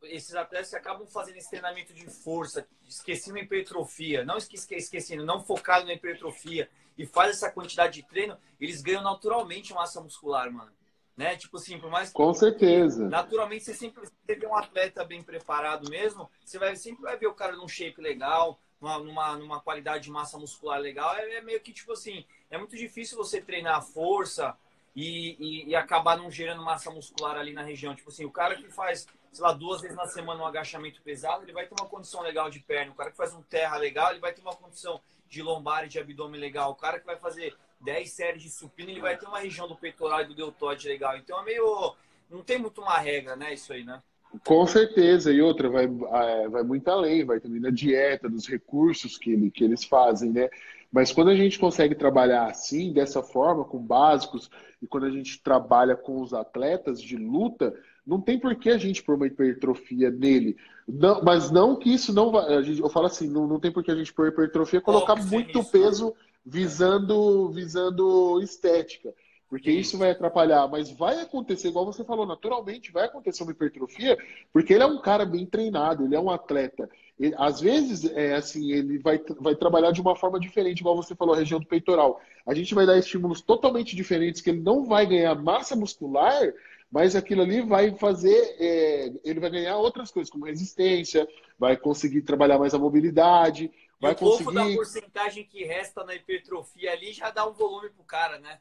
[0.05, 5.44] Esses atletas que acabam fazendo esse treinamento de força, esquecendo a hipertrofia, não esquecendo, não
[5.44, 10.73] focado na hipertrofia, e faz essa quantidade de treino, eles ganham naturalmente massa muscular, mano.
[11.14, 11.37] Né?
[11.37, 13.07] Tipo assim, por mais Com certeza.
[13.07, 17.35] Naturalmente, você sempre teve um atleta bem preparado mesmo, você vai, sempre vai ver o
[17.35, 21.14] cara num shape legal, numa, numa, numa qualidade de massa muscular legal.
[21.14, 24.57] É, é meio que tipo assim, é muito difícil você treinar a força
[24.94, 27.94] e, e, e, acabar não gerando massa muscular ali na região.
[27.94, 31.44] Tipo assim, o cara que faz, sei lá, duas vezes na semana um agachamento pesado,
[31.44, 32.92] ele vai ter uma condição legal de perna.
[32.92, 35.88] O cara que faz um terra legal, ele vai ter uma condição de lombar e
[35.88, 36.70] de abdômen legal.
[36.70, 39.76] O cara que vai fazer 10 séries de supino, ele vai ter uma região do
[39.76, 41.16] peitoral e do deltoide legal.
[41.16, 41.94] Então é meio.
[42.30, 43.52] Não tem muito uma regra, né?
[43.52, 44.00] Isso aí, né?
[44.42, 49.16] Com certeza, e outra, vai, é, vai muito além, vai também na dieta, dos recursos
[49.16, 50.48] que, ele, que eles fazem, né?
[50.94, 54.48] Mas quando a gente consegue trabalhar assim, dessa forma, com básicos,
[54.80, 57.74] e quando a gente trabalha com os atletas de luta,
[58.07, 60.57] não tem por que a gente pôr uma hipertrofia nele.
[60.87, 62.46] Não, mas não que isso não vai.
[62.78, 66.14] Eu falo assim, não, não tem por que a gente pôr hipertrofia colocar muito peso
[66.46, 69.12] visando, visando estética.
[69.48, 74.16] Porque isso vai atrapalhar, mas vai acontecer, igual você falou, naturalmente vai acontecer uma hipertrofia,
[74.52, 76.88] porque ele é um cara bem treinado, ele é um atleta.
[77.18, 81.14] Ele, às vezes, é assim, ele vai, vai trabalhar de uma forma diferente, igual você
[81.14, 82.20] falou, a região do peitoral.
[82.44, 86.53] A gente vai dar estímulos totalmente diferentes, que ele não vai ganhar massa muscular,
[86.90, 91.27] mas aquilo ali vai fazer, é, ele vai ganhar outras coisas, como resistência,
[91.59, 94.55] vai conseguir trabalhar mais a mobilidade, vai e o conseguir...
[94.55, 98.59] da porcentagem que resta na hipertrofia ali já dá um volume pro cara, né?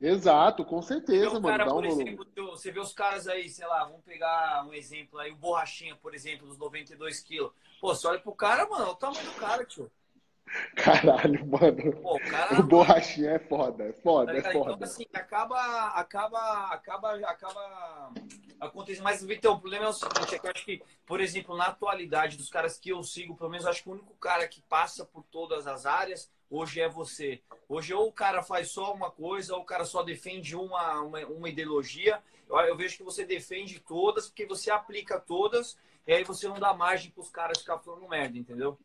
[0.00, 1.46] Exato, com certeza, mano.
[1.46, 5.18] Cara, por um exemplo, você vê os caras aí, sei lá, vamos pegar um exemplo
[5.18, 7.52] aí, o Borrachinha, por exemplo, dos 92 quilos.
[7.80, 9.90] Pô, você olha pro cara, mano, olha o tamanho do cara, tio.
[10.74, 11.92] Caralho, mano.
[12.00, 14.72] Pô, o, cara, o borrachinha é foda, é foda, tá é foda.
[14.72, 18.12] Então, assim, acaba, acaba, acaba, acaba
[18.58, 19.04] acontecendo.
[19.04, 21.66] Mas, Vitor, o problema é o seguinte, é que eu acho que, por exemplo, na
[21.66, 25.04] atualidade dos caras que eu sigo, pelo menos acho que o único cara que passa
[25.04, 27.40] por todas as áreas hoje é você.
[27.68, 31.26] Hoje ou o cara faz só uma coisa, ou o cara só defende uma, uma,
[31.26, 32.18] uma ideologia.
[32.48, 36.58] Eu, eu, vejo que você defende todas, porque você aplica todas, e aí você não
[36.58, 38.76] dá margem para os caras ficar falando merda, entendeu?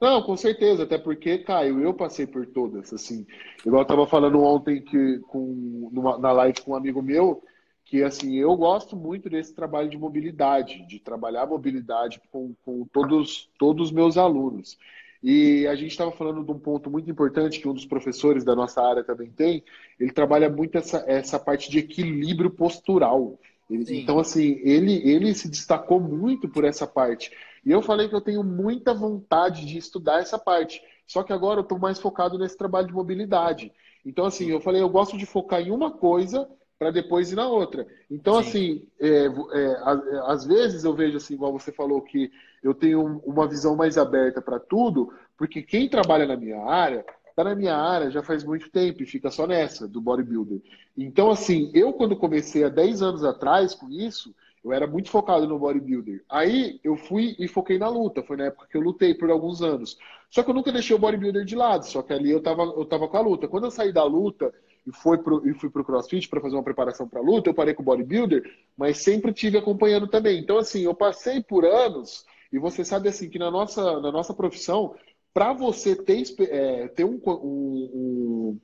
[0.00, 3.26] Não, com certeza, até porque, Caio, eu passei por todas, assim.
[3.66, 7.44] Igual eu tava falando ontem que, com, numa, na live com um amigo meu,
[7.84, 13.50] que assim, eu gosto muito desse trabalho de mobilidade, de trabalhar mobilidade com, com todos,
[13.58, 14.78] todos os meus alunos.
[15.22, 18.54] E a gente estava falando de um ponto muito importante que um dos professores da
[18.54, 19.62] nossa área também tem.
[19.98, 23.38] Ele trabalha muito essa, essa parte de equilíbrio postural.
[23.68, 27.30] então, assim, ele, ele se destacou muito por essa parte.
[27.64, 30.82] E eu falei que eu tenho muita vontade de estudar essa parte.
[31.06, 33.72] Só que agora eu estou mais focado nesse trabalho de mobilidade.
[34.04, 37.46] Então, assim, eu falei, eu gosto de focar em uma coisa para depois ir na
[37.46, 37.86] outra.
[38.10, 38.48] Então, Sim.
[38.48, 39.76] assim, é, é,
[40.24, 42.30] às vezes eu vejo assim, igual você falou, que
[42.62, 47.44] eu tenho uma visão mais aberta para tudo, porque quem trabalha na minha área, está
[47.44, 50.60] na minha área já faz muito tempo e fica só nessa, do bodybuilder.
[50.96, 55.46] Então, assim, eu quando comecei há 10 anos atrás com isso, eu era muito focado
[55.46, 56.22] no bodybuilder.
[56.28, 58.22] Aí eu fui e foquei na luta.
[58.22, 59.96] Foi na época que eu lutei por alguns anos.
[60.28, 61.86] Só que eu nunca deixei o bodybuilder de lado.
[61.86, 63.48] Só que ali eu tava, eu tava com a luta.
[63.48, 64.52] Quando eu saí da luta
[64.86, 67.72] e, foi pro, e fui pro CrossFit para fazer uma preparação para luta, eu parei
[67.72, 68.42] com o bodybuilder,
[68.76, 70.38] mas sempre tive acompanhando também.
[70.38, 74.34] Então, assim, eu passei por anos, e você sabe assim que na nossa, na nossa
[74.34, 74.94] profissão,
[75.32, 78.58] para você ter, é, ter um, um,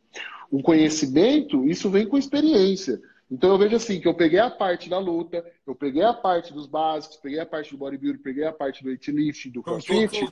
[0.53, 3.01] um conhecimento, isso vem com experiência.
[3.31, 6.53] Então eu vejo assim, que eu peguei a parte da luta, eu peguei a parte
[6.53, 10.29] dos básicos, peguei a parte do bodybuilding, peguei a parte do weightlifting, do crossfit,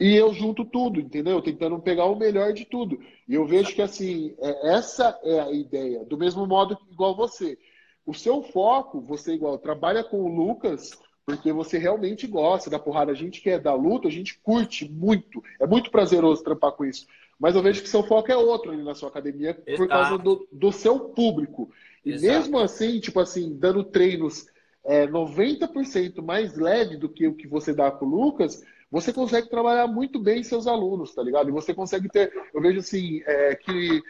[0.00, 1.40] e eu junto tudo, entendeu?
[1.40, 2.98] Tentando pegar o melhor de tudo.
[3.28, 6.04] E eu vejo que, assim, é, essa é a ideia.
[6.04, 7.58] Do mesmo modo que igual você.
[8.04, 10.90] O seu foco, você igual, trabalha com o Lucas
[11.26, 13.12] porque você realmente gosta da porrada.
[13.12, 15.42] A gente que é da luta, a gente curte muito.
[15.58, 17.06] É muito prazeroso trampar com isso.
[17.38, 19.76] Mas eu vejo que seu foco é outro ali na sua academia Exato.
[19.76, 21.70] por causa do, do seu público.
[22.04, 22.32] E Exato.
[22.32, 24.46] mesmo assim, tipo assim, dando treinos
[24.84, 29.48] é, 90% mais leve do que o que você dá com o Lucas, você consegue
[29.48, 31.48] trabalhar muito bem seus alunos, tá ligado?
[31.48, 34.02] E você consegue ter, eu vejo assim, é, que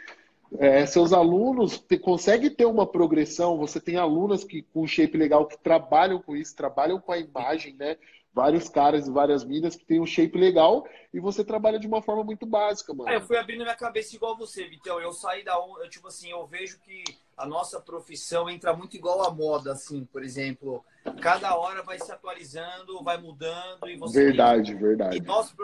[0.58, 3.58] é, seus alunos te, conseguem ter uma progressão.
[3.58, 7.74] Você tem alunas que com shape legal que trabalham com isso, trabalham com a imagem,
[7.74, 7.96] né?
[8.32, 12.02] Vários caras e várias minas que têm um shape legal e você trabalha de uma
[12.02, 13.08] forma muito básica, mano.
[13.08, 15.00] É, eu fui abrindo minha cabeça igual você, Vitão.
[15.00, 17.04] Eu saí da onda, tipo assim, eu vejo que
[17.37, 20.85] a nossa profissão entra muito igual à moda, assim, por exemplo
[21.20, 24.25] cada hora vai se atualizando, vai mudando e você.
[24.25, 25.18] Verdade, verdade.
[25.18, 25.55] E nós,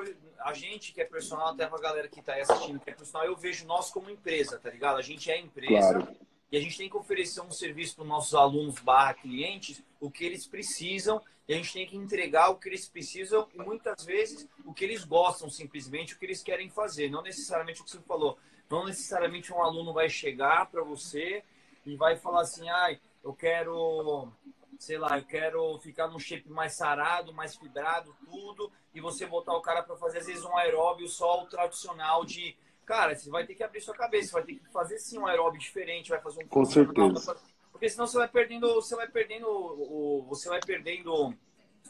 [0.41, 3.27] a gente que é personal, até a galera que está aí assistindo que é personal,
[3.27, 4.99] eu vejo nós como empresa, tá ligado?
[4.99, 6.17] A gente é empresa claro.
[6.53, 10.11] e a gente tem que oferecer um serviço para os nossos alunos barra clientes, o
[10.11, 14.05] que eles precisam, e a gente tem que entregar o que eles precisam e muitas
[14.05, 17.91] vezes o que eles gostam, simplesmente o que eles querem fazer, não necessariamente o que
[17.91, 18.39] você falou.
[18.69, 21.43] Não necessariamente um aluno vai chegar para você
[21.85, 24.33] e vai falar assim, ai, eu quero
[24.81, 29.55] sei lá, eu quero ficar num shape mais sarado, mais fibrado, tudo, e você botar
[29.55, 33.45] o cara para fazer às vezes um aeróbio só o tradicional de, cara, você vai
[33.45, 36.43] ter que abrir sua cabeça, vai ter que fazer sim um aeróbio diferente, vai fazer
[36.43, 37.37] um Com certeza.
[37.71, 41.35] Porque senão você vai perdendo, você vai perdendo o você vai perdendo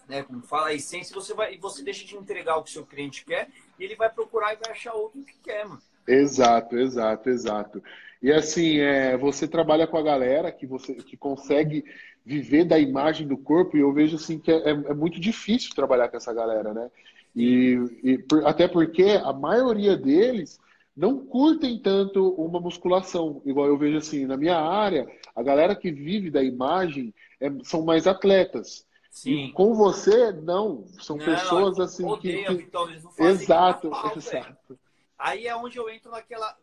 [0.09, 3.25] né, como fala, a essência, você vai você deixa de entregar o que seu cliente
[3.25, 3.49] quer
[3.79, 5.81] e ele vai procurar e vai achar outro que quer, mano.
[6.09, 7.83] Exato, exato, exato.
[8.23, 11.85] E assim, é, você trabalha com a galera que você que consegue
[12.25, 15.75] viver da imagem do corpo, e eu vejo assim que é, é, é muito difícil
[15.75, 16.91] trabalhar com essa galera, né?
[17.35, 20.61] E, e por, até porque a maioria deles
[20.97, 25.91] não curtem tanto uma musculação, igual eu vejo assim, na minha área, a galera que
[25.91, 28.87] vive da imagem é, são mais atletas.
[29.11, 29.47] Sim.
[29.47, 30.85] E com você, não.
[31.01, 32.55] São não, pessoas assim odeia, que.
[32.55, 34.79] Vitória, exato, exato.
[35.19, 36.57] Aí é onde eu entro naquela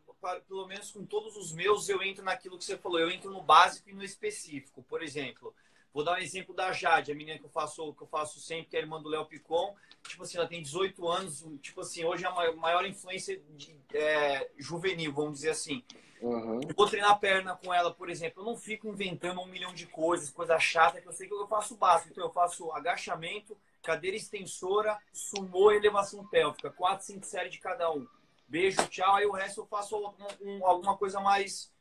[0.47, 3.41] pelo menos com todos os meus, eu entro naquilo que você falou, eu entro no
[3.41, 4.83] básico e no específico.
[4.83, 5.53] Por exemplo,
[5.93, 8.67] vou dar um exemplo da Jade, a menina que eu faço, que eu faço sempre,
[8.67, 9.75] que é a irmã do Léo Picon.
[10.07, 14.49] Tipo assim, ela tem 18 anos, tipo assim, hoje é a maior influência de, é,
[14.57, 15.83] juvenil, vamos dizer assim.
[16.19, 16.61] Uhum.
[16.75, 18.41] Vou treinar perna com ela, por exemplo.
[18.41, 21.47] Eu não fico inventando um milhão de coisas, coisa chata, que eu sei que eu
[21.47, 22.09] faço básico.
[22.11, 26.71] Então, eu faço agachamento, cadeira extensora, sumô e elevação pélvica.
[26.71, 28.07] 4, 5 séries de cada um
[28.47, 29.15] beijo, tchau.
[29.15, 31.71] Aí o resto eu faço um, um, alguma coisa mais.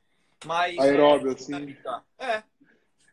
[0.44, 1.76] mais Aeróbio, é, assim.
[2.18, 2.42] É.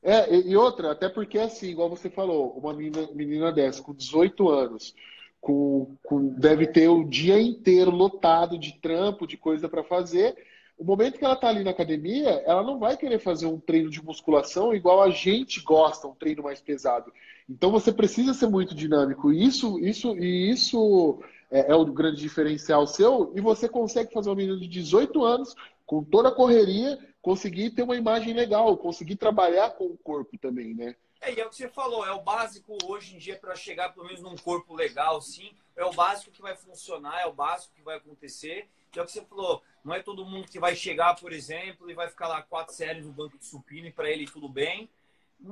[0.06, 4.50] É, e outra, até porque assim, igual você falou, uma menina, menina dessa, com 18
[4.50, 4.94] anos,
[5.40, 10.36] com, com, deve ter o dia inteiro lotado de trampo, de coisa para fazer.
[10.78, 13.90] O momento que ela está ali na academia, ela não vai querer fazer um treino
[13.90, 17.14] de musculação igual a gente gosta, um treino mais pesado.
[17.50, 19.32] Então você precisa ser muito dinâmico.
[19.32, 21.22] Isso, isso, e isso
[21.54, 25.56] é, é o grande diferencial seu, e você consegue fazer um menino de 18 anos,
[25.86, 30.74] com toda a correria, conseguir ter uma imagem legal, conseguir trabalhar com o corpo também,
[30.74, 30.96] né?
[31.22, 33.94] É, e é o que você falou, é o básico hoje em dia para chegar
[33.94, 35.52] pelo menos num corpo legal, sim.
[35.76, 38.68] É o básico que vai funcionar, é o básico que vai acontecer.
[38.94, 41.90] E é o que você falou, não é todo mundo que vai chegar, por exemplo,
[41.90, 44.90] e vai ficar lá quatro séries no banco de supino e para ele tudo bem.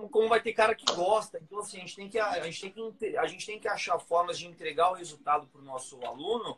[0.10, 1.40] Como vai ter cara que gosta.
[1.42, 4.00] Então, assim, a gente tem que, a gente tem que, a gente tem que achar
[4.00, 6.58] formas de entregar o resultado para o nosso aluno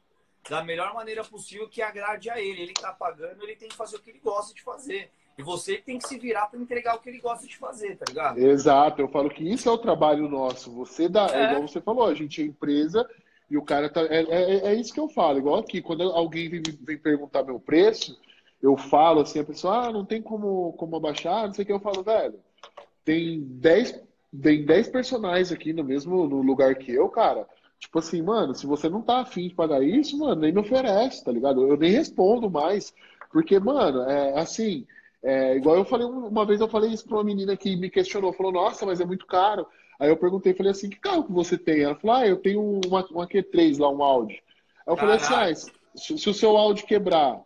[0.50, 2.62] da melhor maneira possível que agrade a ele.
[2.62, 5.10] Ele está pagando, ele tem que fazer o que ele gosta de fazer.
[5.38, 8.06] E você tem que se virar para entregar o que ele gosta de fazer, tá
[8.08, 8.38] ligado?
[8.38, 10.72] Exato, eu falo que isso é o trabalho nosso.
[10.74, 11.46] Você dá, é.
[11.46, 13.10] igual você falou, a gente é empresa
[13.50, 14.02] e o cara tá.
[14.02, 17.60] É, é, é isso que eu falo, igual aqui, quando alguém vem, vem perguntar meu
[17.60, 18.20] preço,
[18.62, 21.74] eu falo assim, a pessoa, ah, não tem como, como abaixar, não sei o que,
[21.74, 22.40] eu falo, velho,
[23.04, 24.02] tem 10,
[24.42, 27.48] tem 10 personagens aqui no mesmo no lugar que eu, cara.
[27.80, 31.24] Tipo assim, mano, se você não tá afim de pagar isso, mano, nem me oferece,
[31.24, 31.68] tá ligado?
[31.68, 32.94] Eu nem respondo mais.
[33.32, 34.86] Porque, mano, é assim,
[35.24, 38.34] é, igual eu falei, uma vez eu falei isso para uma menina que me questionou,
[38.34, 39.66] falou, nossa, mas é muito caro.
[40.00, 41.82] Aí eu perguntei, falei assim, que carro que você tem?
[41.82, 44.42] Ela falou, ah, eu tenho uma, uma Q3 lá, um Audi.
[44.86, 45.56] Aí eu falei assim, ah,
[45.96, 47.42] se, se, o seu Audi quebrar,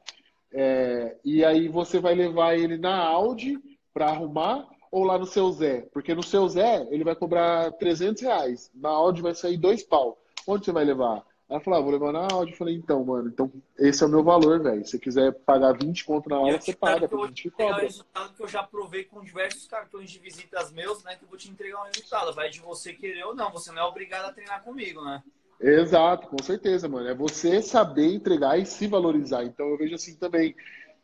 [0.54, 3.60] é, e aí você vai levar ele na Audi
[3.94, 5.88] para arrumar ou lá no seu Zé?
[5.92, 10.18] Porque no seu Zé ele vai cobrar 300 reais, na Audi vai sair dois pau.
[10.48, 11.26] Onde você vai levar?
[11.50, 12.50] Ela falou, ah, vou levar na aula.
[12.50, 14.84] Eu falei, então, mano, então esse é o meu valor, velho.
[14.84, 17.76] Se você quiser pagar 20 conto na aula, você paga, porque a gente cobra.
[17.76, 21.16] É o resultado que eu já provei com diversos cartões de visitas meus, né?
[21.16, 22.34] Que eu vou te entregar um resultado.
[22.34, 23.50] Vai de você querer ou não.
[23.52, 25.24] Você não é obrigado a treinar comigo, né?
[25.60, 27.08] Exato, com certeza, mano.
[27.08, 29.46] É você saber entregar e se valorizar.
[29.46, 30.54] Então eu vejo assim também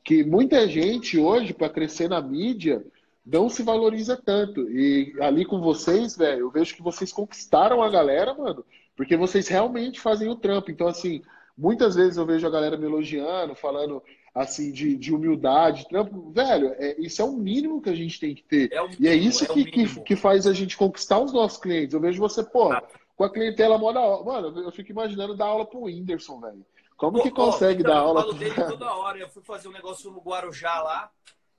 [0.03, 2.85] que muita gente hoje, para crescer na mídia,
[3.25, 4.69] não se valoriza tanto.
[4.69, 9.47] E ali com vocês, velho, eu vejo que vocês conquistaram a galera, mano porque vocês
[9.47, 10.71] realmente fazem o trampo.
[10.71, 11.21] Então, assim,
[11.57, 16.31] muitas vezes eu vejo a galera me elogiando, falando assim, de, de humildade, trampo.
[16.31, 18.71] Velho, é, isso é o mínimo que a gente tem que ter.
[18.71, 21.59] É mínimo, e é isso é que, que, que, faz a gente conquistar os nossos
[21.59, 21.93] clientes.
[21.93, 22.83] Eu vejo você, pô, ah.
[23.15, 23.99] com a clientela moda.
[24.23, 26.65] Mano, eu fico imaginando dar aula pro Whindersson, velho.
[26.97, 28.21] Como pô, que consegue então, dar aula?
[28.21, 29.17] Eu falo dele toda hora.
[29.17, 31.11] Eu fui fazer um negócio no Guarujá lá.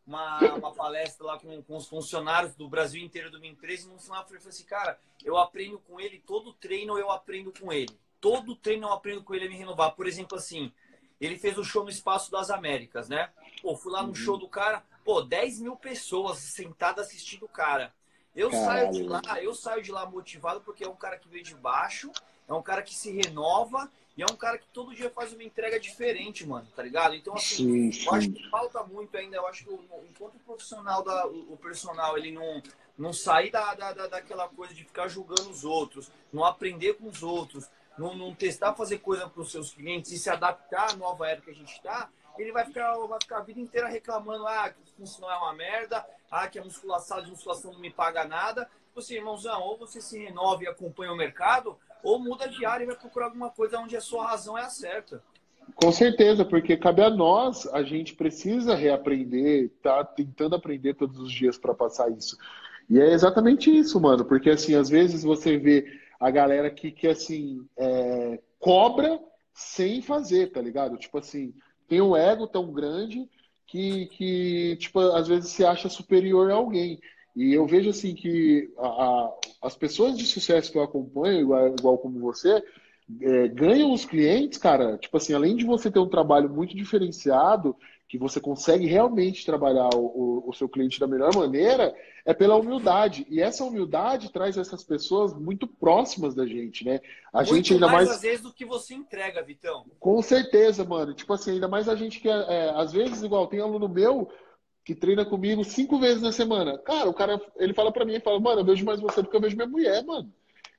[0.07, 3.93] Uma, uma, palestra lá com, com, os funcionários do Brasil inteiro do Min 13 e
[3.93, 7.73] no final eu falei assim, cara, eu aprendo com ele, todo treino eu aprendo com
[7.73, 7.99] ele.
[8.21, 9.95] Todo treino eu aprendo com ele a me renovar.
[9.95, 10.71] Por exemplo, assim,
[11.21, 13.31] ele fez o show no Espaço das Américas, né?
[13.63, 14.15] Pô, fui lá no uhum.
[14.15, 17.95] show do cara, pô, 10 mil pessoas sentadas assistindo o cara.
[18.35, 18.67] Eu Caralho.
[18.67, 21.55] saio de lá, eu saio de lá motivado porque é um cara que veio de
[21.55, 22.11] baixo,
[22.49, 25.43] é um cara que se renova e é um cara que todo dia faz uma
[25.43, 27.15] entrega diferente, mano, tá ligado?
[27.15, 28.07] Então, assim, sim, sim.
[28.07, 29.37] eu acho que falta muito ainda.
[29.37, 32.63] Eu acho que enquanto o profissional, da, o personal, ele não,
[32.97, 37.23] não sair da, da, daquela coisa de ficar julgando os outros, não aprender com os
[37.25, 41.29] outros, não, não testar fazer coisa para os seus clientes e se adaptar à nova
[41.29, 44.71] era que a gente está, ele vai ficar, vai ficar a vida inteira reclamando: ah,
[44.71, 48.25] que o funcional é uma merda, ah, que a musculação de musculação não me paga
[48.25, 48.69] nada.
[48.95, 52.87] Você, irmãozão, ou você se renova e acompanha o mercado, ou muda de área e
[52.87, 55.23] vai procurar alguma coisa onde a sua razão é a certa.
[55.75, 61.33] Com certeza, porque cabe a nós, a gente precisa reaprender, tá tentando aprender todos os
[61.33, 62.37] dias para passar isso.
[62.89, 65.87] E é exatamente isso, mano, porque assim, às vezes você vê
[66.21, 69.19] a galera que, que assim, é, cobra
[69.55, 70.99] sem fazer, tá ligado?
[70.99, 71.55] Tipo assim,
[71.89, 73.29] tem um ego tão grande
[73.67, 77.01] que, que tipo, às vezes se acha superior a alguém.
[77.35, 81.69] E eu vejo assim que a, a, as pessoas de sucesso que eu acompanho, igual,
[81.69, 82.63] igual como você,
[83.21, 84.97] é, ganham os clientes, cara.
[84.99, 87.77] Tipo assim, além de você ter um trabalho muito diferenciado,
[88.09, 91.93] que você consegue realmente trabalhar o, o, seu cliente da melhor maneira,
[92.25, 93.27] é pela humildade.
[93.29, 97.01] E essa humildade traz essas pessoas muito próximas da gente, né?
[97.33, 99.85] A muito gente ainda mais, mais às vezes do que você entrega, Vitão.
[99.99, 101.13] Com certeza, mano.
[101.13, 104.31] Tipo assim, ainda mais a gente que é, é às vezes igual tem aluno meu
[104.85, 106.79] que treina comigo cinco vezes na semana.
[106.79, 109.31] Cara, o cara, ele fala para mim, ele fala, mano, eu vejo mais você do
[109.31, 110.33] que eu vejo minha mulher, mano.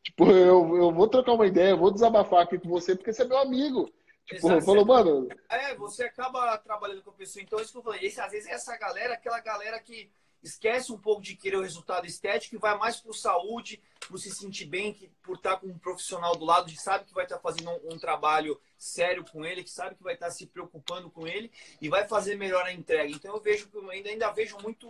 [0.04, 3.24] Tipo, eu, eu vou trocar uma ideia, eu vou desabafar aqui com você porque você
[3.24, 3.92] é meu amigo.
[4.26, 5.28] Tipo, Exato, falou, mano.
[5.50, 7.42] É, você acaba trabalhando com a pessoa.
[7.42, 8.06] Então, isso que eu falei.
[8.06, 10.12] Esse, às vezes, essa galera, aquela galera que
[10.46, 14.30] esquece um pouco de querer o resultado estético e vai mais por saúde, por se
[14.30, 17.40] sentir bem, que, por estar com um profissional do lado, que sabe que vai estar
[17.40, 21.28] fazendo um, um, trabalho sério com ele, que sabe que vai estar se preocupando com
[21.28, 23.10] ele e vai fazer melhor a entrega.
[23.10, 24.88] Então eu vejo que ainda, ainda vejo muito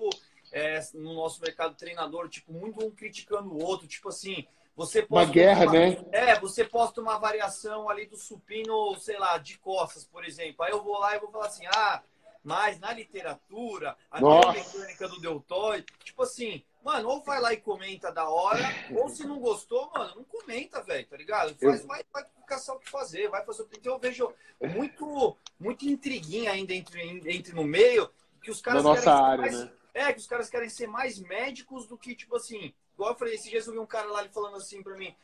[0.52, 4.46] é, no nosso mercado treinador, tipo, muito um criticando o outro, tipo assim,
[4.76, 6.06] você posta uma guerra, uma, né?
[6.12, 10.66] É, você posta uma variação ali do supino, sei lá, de costas, por exemplo.
[10.66, 12.04] Aí eu vou lá e vou falar assim: "Ah,
[12.46, 14.22] mas na literatura, a
[14.54, 18.62] mecânica do deltoide, tipo assim, mano, ou vai lá e comenta da hora,
[18.96, 21.56] ou se não gostou, mano, não comenta, velho, tá ligado?
[21.56, 23.80] Faz, vai, vai caçar o que fazer, vai fazer o que.
[23.80, 24.32] Então eu vejo
[24.62, 28.12] muito, muito intriguinha ainda entre, entre no meio,
[28.44, 29.72] que os caras da nossa área, mais, né?
[29.92, 33.40] É, que os caras querem ser mais médicos do que, tipo assim, igual eu falei,
[33.40, 35.16] dias eu vi um cara lá falando assim pra mim,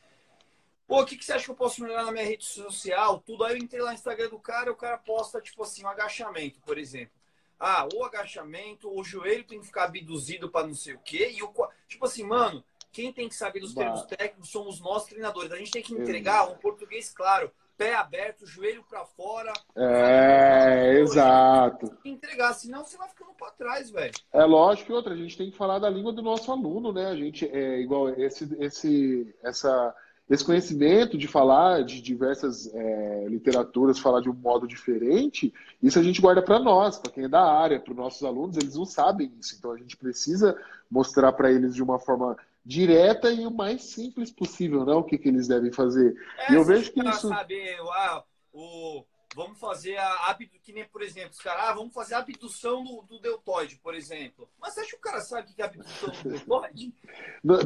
[0.88, 3.20] pô, o que, que você acha que eu posso melhorar na minha rede social?
[3.20, 3.44] Tudo.
[3.44, 5.90] Aí eu entrei lá no Instagram do cara e o cara posta, tipo assim, um
[5.90, 7.14] agachamento, por exemplo.
[7.60, 11.32] Ah, o agachamento, o joelho tem que ficar abduzido para não sei o quê.
[11.32, 11.54] E o,
[11.88, 15.52] tipo assim, mano, quem tem que saber dos termos técnicos somos nós treinadores.
[15.52, 17.52] A gente tem que entregar um português claro
[17.82, 19.52] pé aberto, joelho para fora.
[19.76, 21.90] É, exato.
[21.90, 24.14] Tem que entregar, senão você vai ficando para trás, velho.
[24.32, 27.08] É lógico que outra, a gente tem que falar da língua do nosso aluno, né?
[27.08, 29.96] A gente é igual esse, esse, essa,
[30.34, 35.54] esse conhecimento de falar de diversas é, literaturas, falar de um modo diferente,
[35.84, 38.56] isso a gente guarda para nós, para quem é da área, para os nossos alunos,
[38.56, 39.56] eles não sabem isso.
[39.58, 40.58] Então a gente precisa
[40.90, 45.00] mostrar para eles de uma forma direta e o mais simples possível, não?
[45.00, 46.16] O que, que eles devem fazer.
[46.38, 47.28] É, e eu vejo que isso.
[47.28, 48.24] Saber, ah,
[48.54, 49.04] o,
[49.36, 52.84] vamos fazer a abdução, que nem, por exemplo, os caras, ah, vamos fazer a abdução
[52.84, 54.50] do, do deltoide, por exemplo.
[54.60, 56.94] Mas você acha que o cara sabe o que é abdução do deltoide?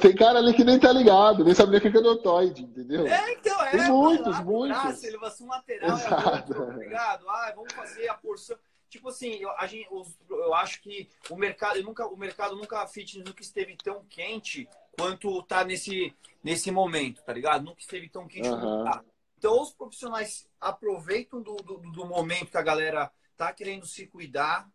[0.01, 3.07] Tem cara ali que nem tá ligado, nem sabe nem o que é deltoide, entendeu?
[3.07, 3.72] É, então, é.
[3.72, 4.82] Tem muitos, muitos.
[4.82, 6.53] Braço, elevação lateral, Exato.
[6.53, 7.30] é outro, ligado?
[7.30, 8.57] Ah, vamos fazer a porção
[8.88, 9.88] tipo assim, eu, a gente,
[10.30, 15.43] eu acho que o mercado, nunca, o mercado nunca fitness nunca esteve tão quente quanto
[15.43, 17.66] tá nesse, nesse momento, tá ligado?
[17.66, 18.59] Nunca esteve tão quente uhum.
[18.59, 19.03] quanto tá.
[19.46, 24.68] Então, os profissionais aproveitam do, do, do, momento que a galera tá querendo se cuidar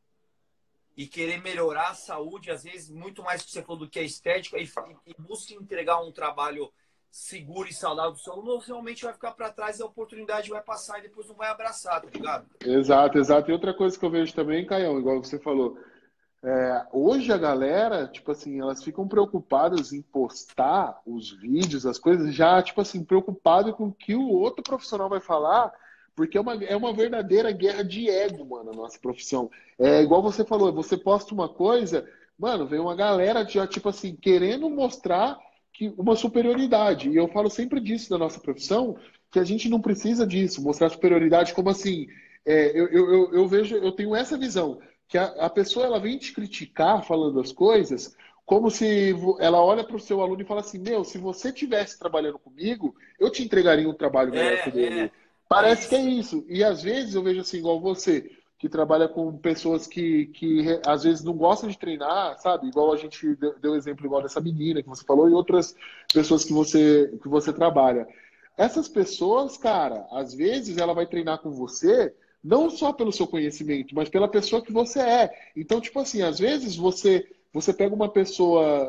[0.96, 4.04] e querer melhorar a saúde, às vezes, muito mais que você falou do que a
[4.04, 4.70] estética, e,
[5.06, 6.72] e busca entregar um trabalho
[7.10, 10.62] seguro e saudável do seu aluno, realmente vai ficar para trás e a oportunidade vai
[10.62, 12.46] passar e depois não vai abraçar, tá ligado?
[12.64, 13.50] Exato, exato.
[13.50, 15.76] E outra coisa que eu vejo também, Caião, igual você falou,
[16.42, 22.34] é, hoje a galera, tipo assim, elas ficam preocupadas em postar os vídeos, as coisas,
[22.34, 25.70] já, tipo assim, preocupado com o que o outro profissional vai falar,
[26.16, 29.50] porque é uma, é uma verdadeira guerra de ego, mano, a nossa profissão.
[29.78, 34.16] É igual você falou, você posta uma coisa, mano, vem uma galera já, tipo assim,
[34.16, 35.38] querendo mostrar
[35.74, 37.10] que uma superioridade.
[37.10, 38.96] E eu falo sempre disso da nossa profissão,
[39.30, 42.06] que a gente não precisa disso, mostrar superioridade como assim.
[42.46, 44.80] É, eu, eu, eu vejo, eu tenho essa visão
[45.10, 49.84] que a, a pessoa ela vem te criticar falando as coisas como se ela olha
[49.84, 53.44] para o seu aluno e fala assim, meu, se você tivesse trabalhando comigo, eu te
[53.44, 55.00] entregaria um trabalho melhor é, que dele.
[55.02, 55.10] É.
[55.48, 56.44] Parece é que é isso.
[56.48, 61.04] E às vezes eu vejo assim, igual você, que trabalha com pessoas que, que às
[61.04, 62.66] vezes não gostam de treinar, sabe?
[62.66, 65.76] Igual a gente deu, deu exemplo igual dessa menina que você falou e outras
[66.12, 68.08] pessoas que você, que você trabalha.
[68.56, 73.94] Essas pessoas, cara, às vezes ela vai treinar com você não só pelo seu conhecimento,
[73.94, 75.30] mas pela pessoa que você é.
[75.56, 78.88] Então, tipo assim, às vezes você você pega uma pessoa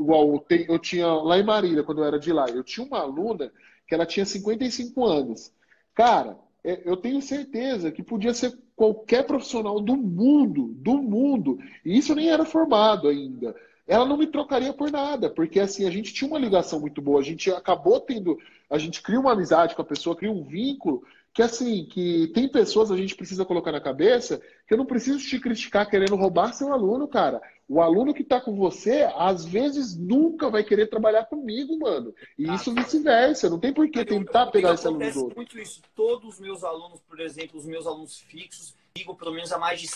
[0.00, 3.52] igual eu tinha lá em Marília, quando eu era de lá, eu tinha uma aluna
[3.86, 5.52] que ela tinha 55 anos.
[5.94, 11.96] Cara, é, eu tenho certeza que podia ser qualquer profissional do mundo, do mundo, e
[11.96, 13.54] isso nem era formado ainda.
[13.86, 17.20] Ela não me trocaria por nada, porque assim, a gente tinha uma ligação muito boa,
[17.20, 18.38] a gente acabou tendo,
[18.70, 21.02] a gente cria uma amizade com a pessoa, cria um vínculo,
[21.34, 25.18] que assim, que tem pessoas a gente precisa colocar na cabeça que eu não preciso
[25.18, 27.40] te criticar querendo roubar seu aluno, cara.
[27.66, 32.14] O aluno que está com você, às vezes, nunca vai querer trabalhar comigo, mano.
[32.38, 33.48] E ah, isso vice-versa.
[33.48, 35.36] Não tem por que tentar pegar esse aluno do outro.
[35.36, 35.80] muito isso.
[35.94, 39.80] Todos os meus alunos, por exemplo, os meus alunos fixos, digo pelo menos há mais
[39.80, 39.88] de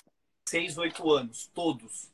[0.48, 1.50] 6, 8 anos.
[1.52, 2.10] Todos.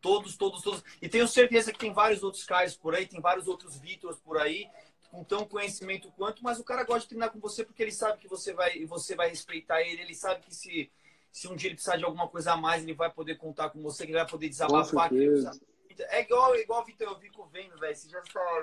[0.00, 0.82] Todos, todos, todos.
[1.00, 4.36] E tenho certeza que tem vários outros Caio por aí, tem vários outros Vítors por
[4.36, 4.66] aí
[5.14, 8.18] com tão conhecimento quanto, mas o cara gosta de treinar com você porque ele sabe
[8.18, 10.90] que você vai, você vai respeitar ele, ele sabe que se,
[11.30, 13.80] se um dia ele precisar de alguma coisa a mais, ele vai poder contar com
[13.80, 15.10] você, ele vai poder desabafar.
[16.08, 17.96] É igual, igual Vitor, eu fico vendo, velho.
[17.96, 18.20] Se já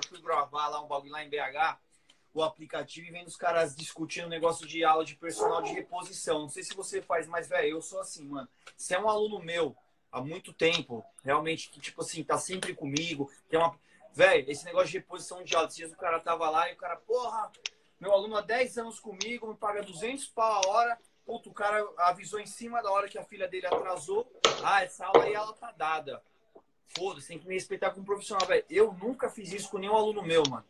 [0.09, 1.79] fui gravar lá um bagulho lá em BH,
[2.33, 6.41] o aplicativo e vendo os caras discutindo o negócio de aula de personal de reposição.
[6.41, 8.49] Não sei se você faz, mas, velho, eu sou assim, mano.
[8.75, 9.73] Você é um aluno meu
[10.11, 13.79] há muito tempo, realmente, que, tipo assim, tá sempre comigo, é uma
[14.13, 17.51] Velho, esse negócio de reposição de aula, o cara tava lá e o cara, porra,
[17.99, 20.99] meu aluno há 10 anos comigo, me paga 200 pau a hora.
[21.25, 24.29] Puto, o cara avisou em cima da hora que a filha dele atrasou.
[24.63, 26.21] Ah, essa aula aí ela tá dada.
[26.87, 28.65] Foda-se, tem que me respeitar como profissional, velho.
[28.69, 30.65] Eu nunca fiz isso com nenhum aluno meu, mano.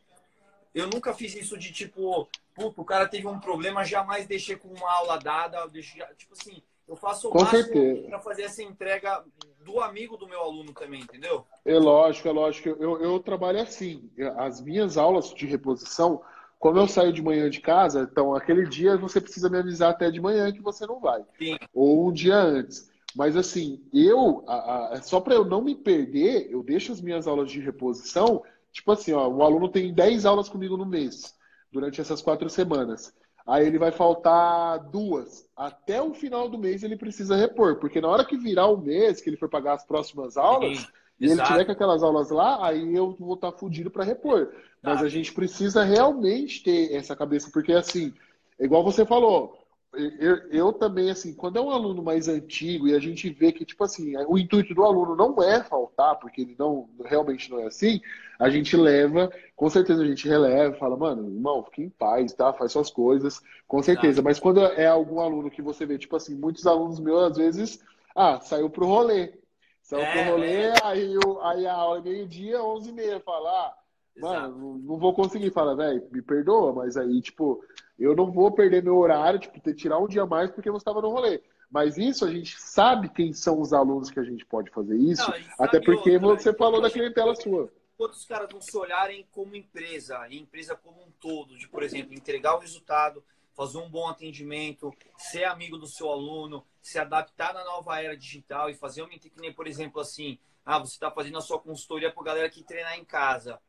[0.74, 4.68] Eu nunca fiz isso de tipo, puto, o cara teve um problema, jamais deixei com
[4.68, 5.66] uma aula dada.
[5.68, 9.24] Deixei, tipo assim, eu faço o com máximo para fazer essa entrega
[9.64, 11.46] do amigo do meu aluno também, entendeu?
[11.66, 12.70] É lógico, é lógico.
[12.70, 14.10] Eu, eu trabalho assim.
[14.38, 16.22] As minhas aulas de reposição,
[16.60, 20.10] como eu saio de manhã de casa, então aquele dia você precisa me avisar até
[20.10, 21.24] de manhã que você não vai.
[21.38, 21.58] Sim.
[21.74, 22.90] Ou um dia antes.
[23.16, 27.28] Mas assim, eu, a, a, só para eu não me perder, eu deixo as minhas
[27.28, 28.42] aulas de reposição,
[28.72, 31.36] tipo assim, ó, o aluno tem 10 aulas comigo no mês,
[31.72, 33.14] durante essas quatro semanas.
[33.48, 35.48] Aí ele vai faltar duas.
[35.56, 39.22] Até o final do mês ele precisa repor, porque na hora que virar o mês,
[39.22, 40.88] que ele for pagar as próximas aulas, Sim.
[41.20, 41.42] e Exato.
[41.42, 44.54] ele tiver com aquelas aulas lá, aí eu vou estar tá fudido para repor.
[44.82, 45.06] Mas tá.
[45.06, 48.14] a gente precisa realmente ter essa cabeça, porque assim,
[48.60, 49.61] igual você falou,
[49.94, 53.66] eu, eu, também, assim, quando é um aluno mais antigo e a gente vê que,
[53.66, 57.68] tipo assim, o intuito do aluno não é faltar, porque ele não realmente não é
[57.68, 58.00] assim,
[58.40, 62.54] a gente leva, com certeza a gente releva, fala, mano, irmão, fique em paz, tá?
[62.54, 64.22] Faz suas coisas, com certeza.
[64.22, 67.84] Mas quando é algum aluno que você vê, tipo assim, muitos alunos meus, às vezes,
[68.16, 69.34] ah, saiu pro rolê.
[69.82, 70.74] Saiu é, pro rolê, é.
[70.84, 73.82] aí, aí a aula é meio-dia, 11h30, fala, ah,
[74.18, 77.64] Mano, não vou conseguir falar, velho, me perdoa, mas aí, tipo,
[78.04, 81.02] eu não vou perder meu horário, tipo, ter tirar um dia mais porque você estava
[81.02, 81.42] no rolê.
[81.70, 85.30] Mas isso a gente sabe quem são os alunos que a gente pode fazer isso,
[85.30, 87.72] não, até porque outra, você falou da clientela sua.
[87.96, 92.14] Quando os caras vão se olharem como empresa, empresa como um todo, de, por exemplo,
[92.14, 93.24] entregar o resultado,
[93.56, 98.70] fazer um bom atendimento, ser amigo do seu aluno, se adaptar na nova era digital
[98.70, 102.12] e fazer uma, que nem, por exemplo, assim, ah, você está fazendo a sua consultoria
[102.12, 103.60] para galera que treinar em casa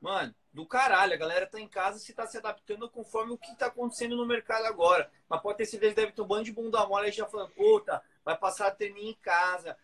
[0.00, 3.56] Mano, do caralho, a galera tá em casa se tá se adaptando conforme o que
[3.56, 5.10] tá acontecendo no mercado agora.
[5.28, 7.50] Mas pode ter certeza que deve ter um bando de bunda mole aí já falando,
[7.50, 9.76] puta, vai passar a treinar em casa.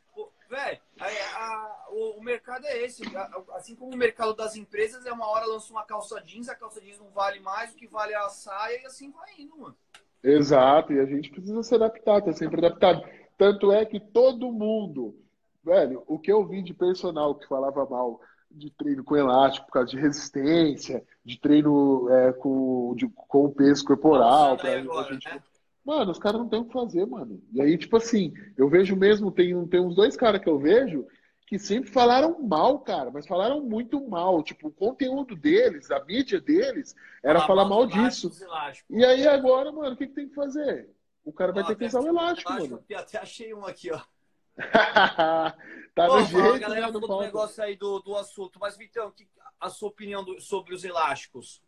[0.48, 0.80] Velho,
[1.90, 3.02] o, o, mercado é esse.
[3.54, 6.80] Assim como o mercado das empresas, é uma hora lança uma calça jeans, a calça
[6.80, 9.76] jeans não vale mais, o que vale é a saia, e assim vai indo, mano.
[10.22, 13.02] Exato, e a gente precisa se adaptar, tá sempre adaptado.
[13.38, 15.18] Tanto é que todo mundo,
[15.64, 18.20] velho, o que eu vi de personal que falava mal
[18.54, 23.52] de treino com elástico por causa de resistência, de treino é, com, de, com o
[23.52, 24.56] peso corporal.
[24.56, 25.28] Pra, agora, gente...
[25.28, 25.42] né?
[25.84, 27.42] Mano, os caras não tem o que fazer, mano.
[27.52, 31.06] E aí, tipo assim, eu vejo mesmo, tem, tem uns dois caras que eu vejo
[31.46, 34.42] que sempre falaram mal, cara, mas falaram muito mal.
[34.42, 38.30] Tipo, o conteúdo deles, a mídia deles, era falar, falar mal disso.
[38.88, 40.88] E aí agora, mano, o que, que tem que fazer?
[41.24, 42.84] O cara vai ter que usar o elástico, elástico, mano.
[42.96, 44.00] Até achei um aqui, ó.
[45.94, 49.10] tá Pô, no jeito, a galera falou do negócio aí do, do assunto, mas Vitão,
[49.10, 49.26] que,
[49.60, 51.62] a sua opinião do, sobre os elásticos?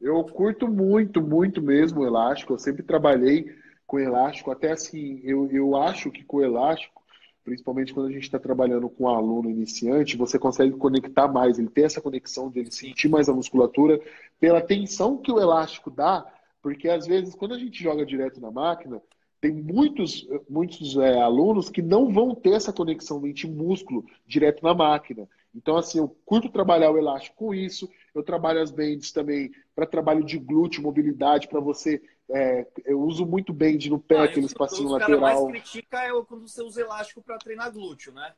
[0.00, 2.52] Eu curto muito, muito mesmo o elástico.
[2.52, 3.56] Eu sempre trabalhei
[3.86, 4.50] com elástico.
[4.50, 7.02] Até assim, eu, eu acho que com elástico,
[7.44, 11.56] principalmente quando a gente está trabalhando com um aluno iniciante, você consegue conectar mais.
[11.56, 14.00] Ele tem essa conexão de ele sentir mais a musculatura
[14.40, 16.26] pela tensão que o elástico dá.
[16.60, 19.00] Porque às vezes, quando a gente joga direto na máquina,
[19.42, 25.28] tem muitos, muitos é, alunos que não vão ter essa conexão mente-músculo direto na máquina.
[25.52, 27.90] Então, assim, eu curto trabalhar o elástico com isso.
[28.14, 32.00] Eu trabalho as bands também para trabalho de glúteo, mobilidade, para você.
[32.30, 35.16] É, eu uso muito band no pé, ah, aquele espacinho lateral.
[35.16, 38.32] O que mais critica é quando você usa elástico para treinar glúteo, né?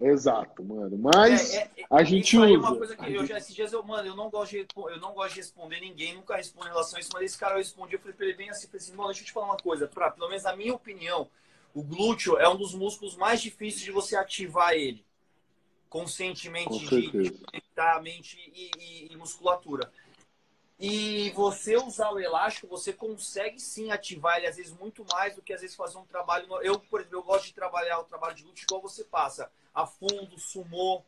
[0.00, 0.98] Exato, mano.
[0.98, 2.58] Mas é, é, é a gente usa.
[2.58, 5.12] Uma coisa que eu já esses dias eu, mano, eu não gosto de eu não
[5.12, 7.94] gosto de responder ninguém, nunca respondo em relação a isso, mas esse cara eu respondi,
[7.94, 9.86] eu falei pra ele bem assim, falei assim, mano, deixa eu te falar uma coisa,
[9.86, 11.28] pra, pelo menos na minha opinião,
[11.72, 15.04] o glúteo é um dos músculos mais difíceis de você ativar ele
[15.88, 19.92] conscientemente, Com de, de mente e, e, e musculatura.
[20.78, 25.42] E você usar o elástico, você consegue sim ativar ele, às vezes, muito mais do
[25.42, 26.46] que às vezes fazer um trabalho.
[26.62, 29.86] Eu, por exemplo, eu gosto de trabalhar o trabalho de glúteo igual você passa, a
[29.86, 31.02] fundo, sumô.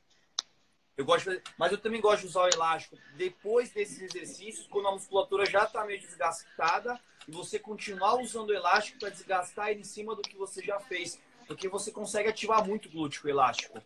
[0.96, 1.42] Eu gosto fazer...
[1.58, 5.64] Mas eu também gosto de usar o elástico depois desses exercícios, quando a musculatura já
[5.64, 10.22] está meio desgastada, e você continuar usando o elástico para desgastar ele em cima do
[10.22, 11.20] que você já fez.
[11.46, 13.82] Porque você consegue ativar muito o glúteo o elástico.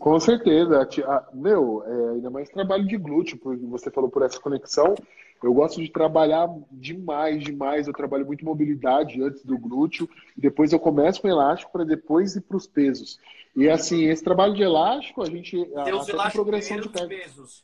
[0.00, 0.88] Com certeza.
[1.34, 4.94] Meu, é, ainda mais trabalho de glúteo, porque você falou por essa conexão.
[5.42, 7.86] Eu gosto de trabalhar demais, demais.
[7.86, 12.34] Eu trabalho muito mobilidade antes do glúteo, e depois eu começo com elástico para depois
[12.34, 13.18] ir para os pesos.
[13.54, 15.52] E assim, esse trabalho de elástico, a gente.
[15.52, 17.62] Tem os elásticos progressão de pesos.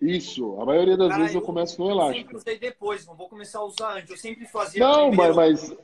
[0.00, 2.36] Isso, a maioria das Cara, vezes eu, eu, começo no elástico.
[2.36, 4.10] Eu sempre usei depois, não vou começar a usar antes.
[4.10, 4.84] Eu sempre fazia.
[4.84, 5.74] Não, primeiro, mas.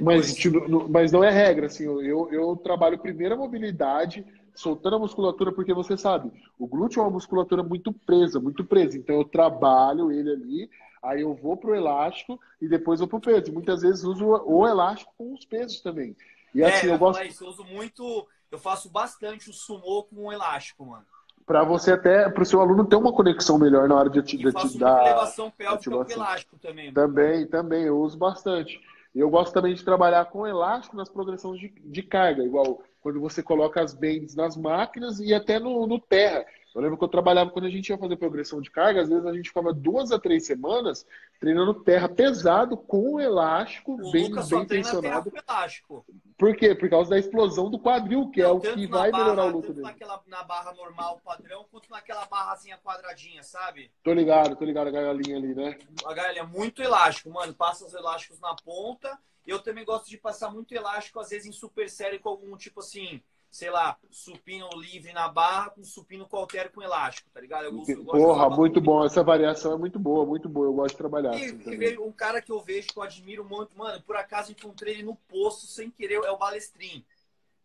[0.00, 4.22] Mas, tipo, mas não é regra, assim, eu, eu trabalho primeiro a mobilidade,
[4.58, 8.98] soltando a musculatura, porque você sabe, o glúteo é uma musculatura muito presa, muito presa.
[8.98, 13.52] Então eu trabalho ele ali, aí eu vou pro elástico e depois vou pro peso.
[13.52, 16.16] Muitas vezes uso o elástico com os pesos também.
[16.52, 17.22] E assim, é, eu, eu gosto.
[17.22, 21.06] Isso, eu uso muito, eu faço bastante o sumô com o elástico, mano.
[21.46, 24.36] Para você até, para o seu aluno ter uma conexão melhor na hora de te,
[24.36, 25.06] de te dar.
[25.06, 26.92] elevação pélvica com elástico também.
[26.92, 26.94] Mano.
[26.94, 28.80] Também, também, eu uso bastante.
[29.14, 33.42] Eu gosto também de trabalhar com elástico nas progressões de, de carga, igual quando você
[33.42, 36.44] coloca as bends nas máquinas e até no, no terra.
[36.74, 39.24] Eu lembro que eu trabalhava quando a gente ia fazer progressão de carga, às vezes
[39.24, 41.06] a gente ficava duas a três semanas
[41.40, 45.32] treinando terra pesado com elástico o bem, Lucas bem tensionado.
[45.34, 46.04] elástico.
[46.36, 46.74] Por quê?
[46.74, 49.72] Por causa da explosão do quadril, que é o que vai barra, melhorar o luto
[49.72, 49.86] dele.
[49.86, 53.90] Naquela, na barra normal, padrão, quanto naquela barrazinha quadradinha, sabe?
[54.04, 55.78] Tô ligado, tô ligado a galinha ali, né?
[56.04, 57.54] A galinha é muito elástico, mano.
[57.54, 59.18] Passa os elásticos na ponta.
[59.48, 62.80] Eu também gosto de passar muito elástico, às vezes em super série com algum tipo
[62.80, 67.64] assim sei lá, supino livre na barra com supino qualquer com elástico, tá ligado?
[67.64, 69.04] Eu gosto, eu gosto Porra, muito bom.
[69.04, 70.66] Essa variação é muito boa, muito boa.
[70.66, 73.76] Eu gosto de trabalhar e, assim Um cara que eu vejo, que eu admiro muito,
[73.76, 77.04] mano, por acaso encontrei ele no posto sem querer, é o Balestrin.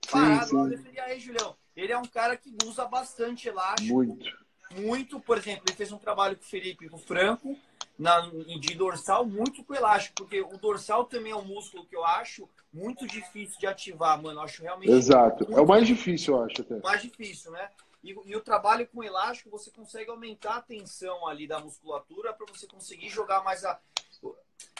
[0.09, 0.89] Parado, sim, sim.
[0.93, 1.55] e aí, Julião?
[1.75, 3.93] Ele é um cara que usa bastante elástico.
[3.93, 4.42] Muito.
[4.75, 7.57] Muito, por exemplo, ele fez um trabalho com o Felipe, com o Franco,
[7.97, 8.21] na,
[8.59, 12.49] de dorsal, muito com elástico, porque o dorsal também é um músculo que eu acho
[12.73, 14.39] muito difícil de ativar, mano.
[14.39, 14.91] Eu acho realmente.
[14.91, 15.47] Exato.
[15.51, 16.61] É o mais difícil, eu acho.
[16.61, 16.79] Até.
[16.79, 17.69] Mais difícil, né?
[18.03, 22.45] E, e, o trabalho com elástico, você consegue aumentar a tensão ali da musculatura para
[22.51, 23.79] você conseguir jogar mais a.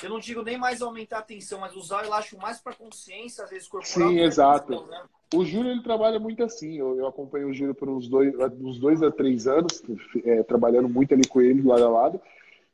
[0.01, 3.43] Eu não digo nem mais aumentar a tensão, mas usar o elástico mais para consciência,
[3.43, 4.09] às vezes corporal.
[4.09, 4.67] Sim, exato.
[4.67, 5.03] Tensão, né?
[5.33, 6.77] O Júlio ele trabalha muito assim.
[6.77, 9.81] Eu, eu, acompanho o Júlio por uns dois, uns dois a três anos,
[10.23, 12.21] é, trabalhando muito ali com ele lado a lado.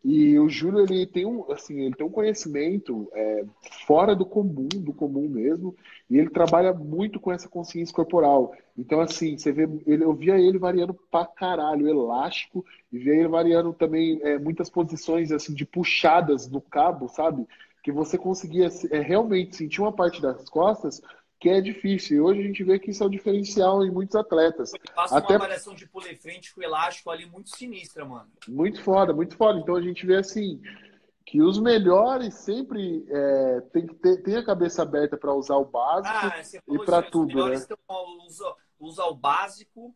[0.04, 3.44] E o Júlio ele tem um, assim, ele tem um conhecimento é,
[3.86, 5.76] fora do comum, do comum mesmo,
[6.10, 8.54] e ele trabalha muito com essa consciência corporal.
[8.78, 13.28] Então, assim, você vê, ele, eu via ele variando pra caralho, elástico, e via ele
[13.28, 17.46] variando também é, muitas posições assim de puxadas no cabo, sabe?
[17.84, 21.02] Que você conseguia é, realmente sentir uma parte das costas
[21.40, 22.18] que é difícil.
[22.18, 24.72] E hoje a gente vê que isso é o um diferencial em muitos atletas.
[24.94, 25.34] Passa Até...
[25.34, 28.30] uma variação de pulo frente com elástico ali muito sinistra, mano.
[28.48, 29.60] Muito foda, muito foda.
[29.60, 30.62] Então a gente vê assim
[31.26, 35.66] que os melhores sempre é, tem que ter tem a cabeça aberta para usar o
[35.66, 37.76] básico ah, e para tudo, os melhores né?
[38.26, 39.96] usa, usa o básico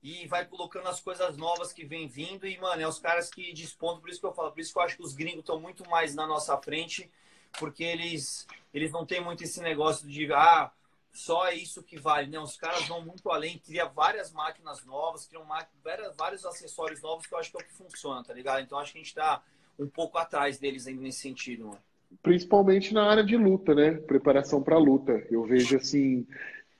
[0.00, 3.52] e vai colocando as coisas novas que vem vindo e mano, é os caras que
[3.52, 5.58] despontam, por isso que eu falo, por isso que eu acho que os gringos estão
[5.58, 7.10] muito mais na nossa frente,
[7.58, 10.70] porque eles eles não têm muito esse negócio de ah,
[11.12, 12.28] só é isso que vale.
[12.28, 12.38] Né?
[12.38, 15.44] Os caras vão muito além, cria várias máquinas novas, criam
[15.82, 18.62] várias, vários acessórios novos que eu acho que é o que funciona, tá ligado?
[18.62, 19.42] Então acho que a gente tá
[19.78, 21.66] um pouco atrás deles ainda nesse sentido.
[21.66, 21.78] Mano.
[22.22, 23.92] Principalmente na área de luta, né?
[23.92, 25.12] Preparação para luta.
[25.30, 26.26] Eu vejo assim,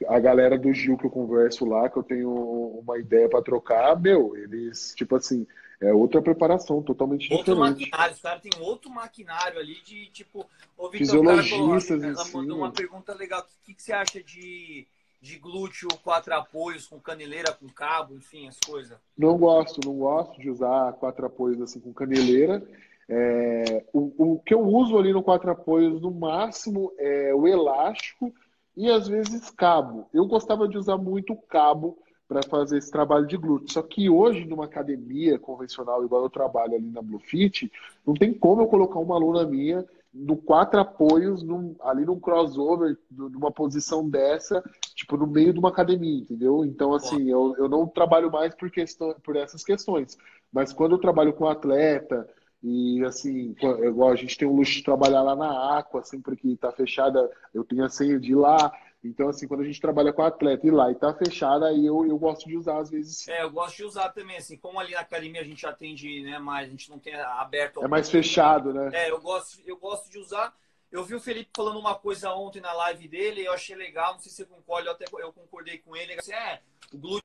[0.06, 4.00] a galera do Gil que eu converso lá, que eu tenho uma ideia para trocar,
[4.00, 5.46] meu, eles, tipo assim,
[5.80, 7.80] é outra preparação totalmente outro diferente.
[7.80, 10.44] Maquinário, os caras têm outro maquinário ali de tipo.
[10.76, 13.40] Ô, Victor, Fisiologistas cara, ela mandou uma pergunta legal.
[13.40, 14.86] O que, que você acha de,
[15.20, 18.98] de glúteo, quatro apoios, com caneleira, com cabo, enfim, as coisas?
[19.16, 22.66] Não gosto, não gosto de usar quatro apoios assim com caneleira.
[23.08, 28.34] É, o, o que eu uso ali no quatro apoios, no máximo, é o elástico
[28.76, 30.08] e às vezes cabo.
[30.12, 31.98] Eu gostava de usar muito cabo
[32.28, 33.72] para fazer esse trabalho de glúteo.
[33.72, 37.72] Só que hoje, numa academia convencional, igual eu trabalho ali na Bluefit,
[38.06, 42.98] não tem como eu colocar uma aluna minha no quatro apoios, num, ali num crossover,
[43.10, 44.62] numa posição dessa,
[44.94, 46.64] tipo, no meio de uma academia, entendeu?
[46.64, 50.18] Então, assim, eu, eu não trabalho mais por, questão, por essas questões.
[50.52, 52.28] Mas quando eu trabalho com atleta,
[52.62, 53.54] e assim,
[53.84, 57.30] igual a gente tem o luxo de trabalhar lá na Aqua, sempre que está fechada,
[57.54, 58.72] eu tenho a senha de ir lá.
[59.02, 62.04] Então, assim, quando a gente trabalha com atleta e lá e tá fechada, aí eu,
[62.04, 63.28] eu gosto de usar às vezes.
[63.28, 66.38] É, eu gosto de usar também, assim, como ali na academia a gente atende, né,
[66.38, 67.82] mais, a gente não tem aberto.
[67.82, 68.90] É mais fechado, né?
[68.92, 70.52] É, eu gosto, eu gosto de usar.
[70.90, 74.20] Eu vi o Felipe falando uma coisa ontem na live dele, eu achei legal, não
[74.20, 76.14] sei se você concorda, eu até eu concordei com ele.
[76.14, 76.60] Assim, é,
[76.92, 77.22] o glúteo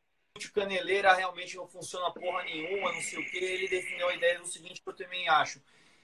[0.54, 3.38] caneleira realmente não funciona porra nenhuma, não sei o que.
[3.38, 5.62] Ele definiu a ideia do seguinte que eu também acho.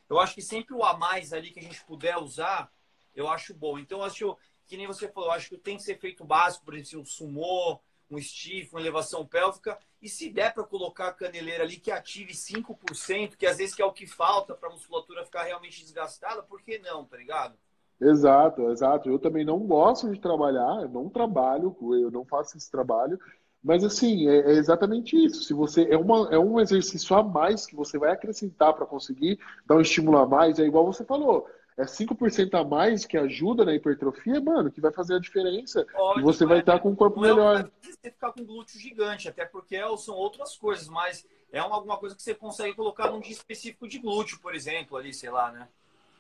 [0.10, 2.72] Eu acho que sempre o a mais ali que a gente puder usar,
[3.14, 3.78] eu acho bom.
[3.78, 4.38] Então, eu acho
[4.70, 7.80] que nem você falou, acho que tem que ser feito básico, por exemplo, um sumô,
[8.10, 9.76] um stiff, uma elevação pélvica.
[10.00, 13.82] E se der para colocar a caneleira ali que ative 5%, que às vezes que
[13.82, 17.56] é o que falta para a musculatura ficar realmente desgastada, por que não, tá ligado?
[18.00, 19.10] Exato, exato.
[19.10, 23.20] Eu também não gosto de trabalhar, eu não trabalho, eu não faço esse trabalho,
[23.62, 25.44] mas assim, é, é exatamente isso.
[25.44, 29.40] Se você é, uma, é um exercício a mais que você vai acrescentar para conseguir
[29.66, 31.48] dar um estímulo a mais, é igual você falou
[31.80, 35.88] é 5% a mais que ajuda na hipertrofia, mano, que vai fazer a diferença.
[35.96, 37.72] Ótimo, e você vai estar é, com um corpo não melhor.
[37.82, 41.98] Você ficar com glúteo gigante, até porque é, são outras coisas, mas é uma, alguma
[41.98, 45.54] coisa que você consegue colocar num dia específico de glúteo, por exemplo, ali, sei lá,
[45.54, 45.70] né?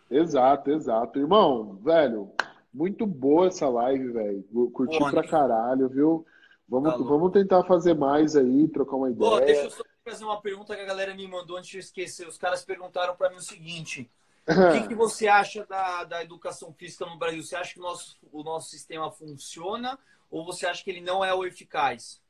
[0.09, 1.19] Exato, exato.
[1.19, 2.31] Irmão, velho,
[2.73, 4.43] muito boa essa live, velho.
[4.71, 6.25] Curti Pô, pra caralho, viu?
[6.69, 9.29] Vamos, tá vamos tentar fazer mais aí, trocar uma ideia.
[9.29, 11.81] Pô, deixa eu só fazer uma pergunta que a galera me mandou antes de eu
[11.81, 12.27] esquecer.
[12.27, 14.09] Os caras perguntaram para mim o seguinte:
[14.49, 17.43] o que, que, você acha da, da educação física no Brasil?
[17.43, 19.97] Você acha que o nosso, o nosso sistema funciona
[20.29, 22.21] ou você acha que ele não é o eficaz?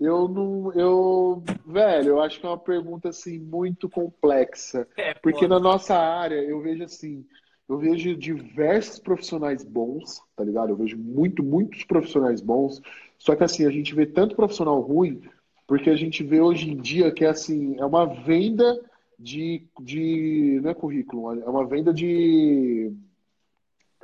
[0.00, 5.46] Eu não, eu, velho, eu acho que é uma pergunta assim muito complexa, é, porque
[5.46, 7.24] na nossa área eu vejo assim,
[7.68, 10.70] eu vejo diversos profissionais bons, tá ligado?
[10.70, 12.82] Eu vejo muito, muitos profissionais bons,
[13.16, 15.22] só que assim a gente vê tanto profissional ruim,
[15.68, 18.80] porque a gente vê hoje em dia que é assim é uma venda
[19.22, 22.92] de, de não é currículo, é uma venda de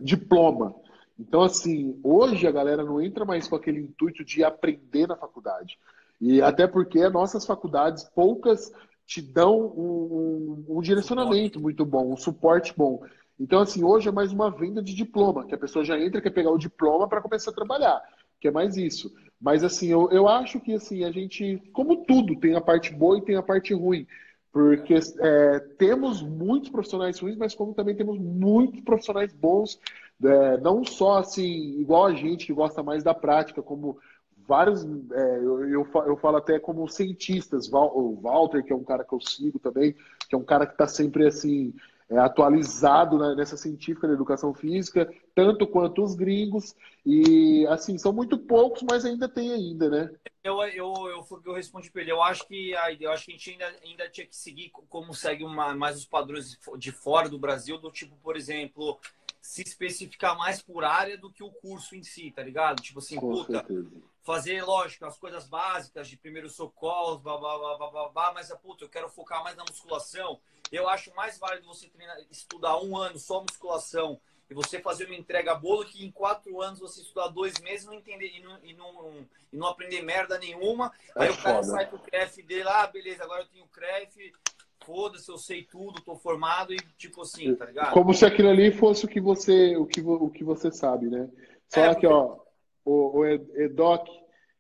[0.01, 0.75] diploma.
[1.19, 5.77] Então, assim, hoje a galera não entra mais com aquele intuito de aprender na faculdade.
[6.21, 8.71] E até porque nossas faculdades, poucas
[9.05, 13.03] te dão um, um, direcionamento muito bom, um suporte bom.
[13.41, 16.31] Então, assim, hoje é mais uma venda de diploma, que a pessoa já entra, quer
[16.31, 18.01] pegar o diploma para começar a trabalhar,
[18.41, 19.13] que é mais isso.
[19.41, 23.19] Mas, assim, eu, eu acho que, assim, a gente, como tudo, tem a parte boa
[23.19, 24.07] e tem a parte ruim.
[24.53, 29.79] Porque é, temos muitos profissionais ruins, mas como também temos muitos profissionais bons,
[30.25, 33.99] é, não só assim, igual a gente que gosta mais da prática, como
[34.49, 34.83] vários,
[35.13, 39.13] é, eu, eu, eu, falo até como cientistas, o Walter, que é um cara que
[39.13, 39.95] eu sigo também,
[40.27, 41.75] que é um cara que está sempre assim,
[42.09, 45.07] é, atualizado né, nessa científica da educação física,
[45.39, 46.75] tanto quanto os gringos,
[47.07, 50.11] e assim, são muito poucos, mas ainda tem ainda, né?
[50.43, 53.51] Eu, eu, eu, eu respondi para ele, eu acho que eu acho que a gente
[53.53, 57.79] ainda, ainda tinha que seguir como segue uma, mais os padrões de fora do Brasil,
[57.79, 58.99] do tipo, por exemplo,
[59.41, 62.83] se especificar mais por área do que o curso em si, tá ligado?
[62.83, 63.93] Tipo assim, Com puta, certeza.
[64.25, 68.53] fazer, lógico, as coisas básicas de primeiro socorro, blá, blá, blá, blá, blá, blá, mas,
[68.61, 70.41] puta, eu quero focar mais na musculação,
[70.73, 74.21] eu acho mais válido você treinar, estudar um ano só musculação
[74.51, 77.95] e você fazer uma entrega boa que em quatro anos você estudar dois meses não
[77.95, 80.93] entender, e, não, e, não, e não aprender merda nenhuma.
[81.15, 84.33] É aí o cara sai pro CREF dele, ah, beleza, agora eu tenho CREF,
[84.85, 87.93] foda-se, eu sei tudo, tô formado e tipo assim, tá ligado?
[87.93, 91.29] Como se aquilo ali fosse o que você, o que, o que você sabe, né?
[91.69, 92.07] Só é, aqui, porque...
[92.07, 92.39] ó,
[92.85, 94.09] o, o Edoc,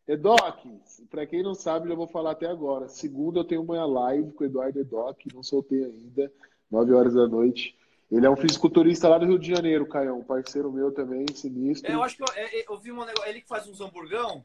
[0.06, 0.66] Edoc,
[1.08, 2.88] para quem não sabe, eu vou falar até agora.
[2.88, 6.30] Segunda eu tenho uma live com o Eduardo Edoc, não soltei ainda,
[6.70, 7.74] 9 horas da noite.
[8.10, 11.90] Ele é um fisiculturista lá do Rio de Janeiro, Caião, parceiro meu também, sinistro.
[11.90, 14.42] É, eu acho que eu, é, eu vi um negócio, ele que faz uns hamburgão?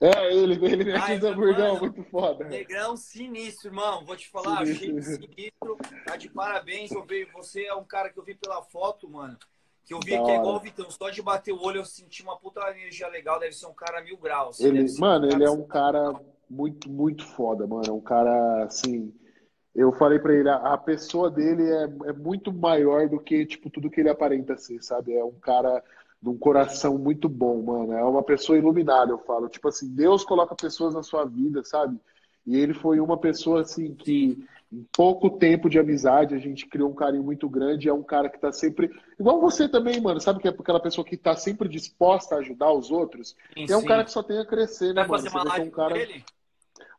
[0.00, 2.44] É, ele, ele mete uns hamburgão mano, muito foda.
[2.44, 4.04] Negrão sinistro, irmão.
[4.04, 4.98] Vou te falar, sinistro.
[4.98, 5.78] achei sinistro.
[6.06, 6.90] Tá de parabéns.
[6.92, 9.36] Eu vi, você é um cara que eu vi pela foto, mano.
[9.84, 12.22] Que eu vi que é igual o Vitão, só de bater o olho eu senti
[12.22, 14.60] uma puta energia legal, deve ser um cara mil graus.
[14.60, 16.14] Ele, mano, um ele é um cara
[16.48, 17.88] muito, muito foda, mano.
[17.88, 19.12] É um cara, assim.
[19.74, 23.88] Eu falei pra ele, a, pessoa dele é, é muito maior do que, tipo, tudo
[23.88, 25.14] que ele aparenta ser, sabe?
[25.14, 25.82] É um cara
[26.20, 27.92] de um coração muito bom, mano.
[27.92, 29.48] É uma pessoa iluminada, eu falo.
[29.48, 31.98] Tipo assim, Deus coloca pessoas na sua vida, sabe?
[32.46, 36.90] E ele foi uma pessoa, assim, que em pouco tempo de amizade, a gente criou
[36.90, 37.88] um carinho muito grande.
[37.88, 38.90] É um cara que tá sempre.
[39.18, 40.20] Igual você também, mano.
[40.20, 43.36] Sabe que é aquela pessoa que tá sempre disposta a ajudar os outros?
[43.54, 43.86] Sim, é um sim.
[43.86, 45.30] cara que só tem a crescer, né, Vai mano?
[45.30, 45.98] Fazer uma live um cara...
[45.98, 46.24] ele?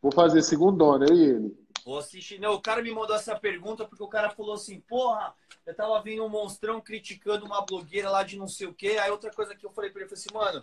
[0.01, 1.60] Vou fazer segundona, eu e ele.
[1.85, 2.39] Vou assistir.
[2.39, 5.33] Não, o cara me mandou essa pergunta porque o cara falou assim: porra,
[5.65, 8.97] eu tava vendo um monstrão criticando uma blogueira lá de não sei o quê.
[9.01, 10.61] Aí outra coisa que eu falei pra ele, eu falei assim, mano,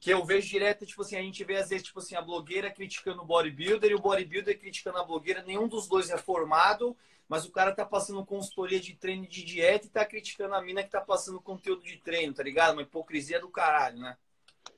[0.00, 2.70] que eu vejo direto, tipo assim, a gente vê às vezes, tipo assim, a blogueira
[2.70, 5.42] criticando o bodybuilder e o bodybuilder criticando a blogueira.
[5.42, 6.96] Nenhum dos dois é formado,
[7.28, 10.82] mas o cara tá passando consultoria de treino de dieta e tá criticando a mina
[10.82, 12.74] que tá passando conteúdo de treino, tá ligado?
[12.74, 14.16] Uma hipocrisia do caralho, né?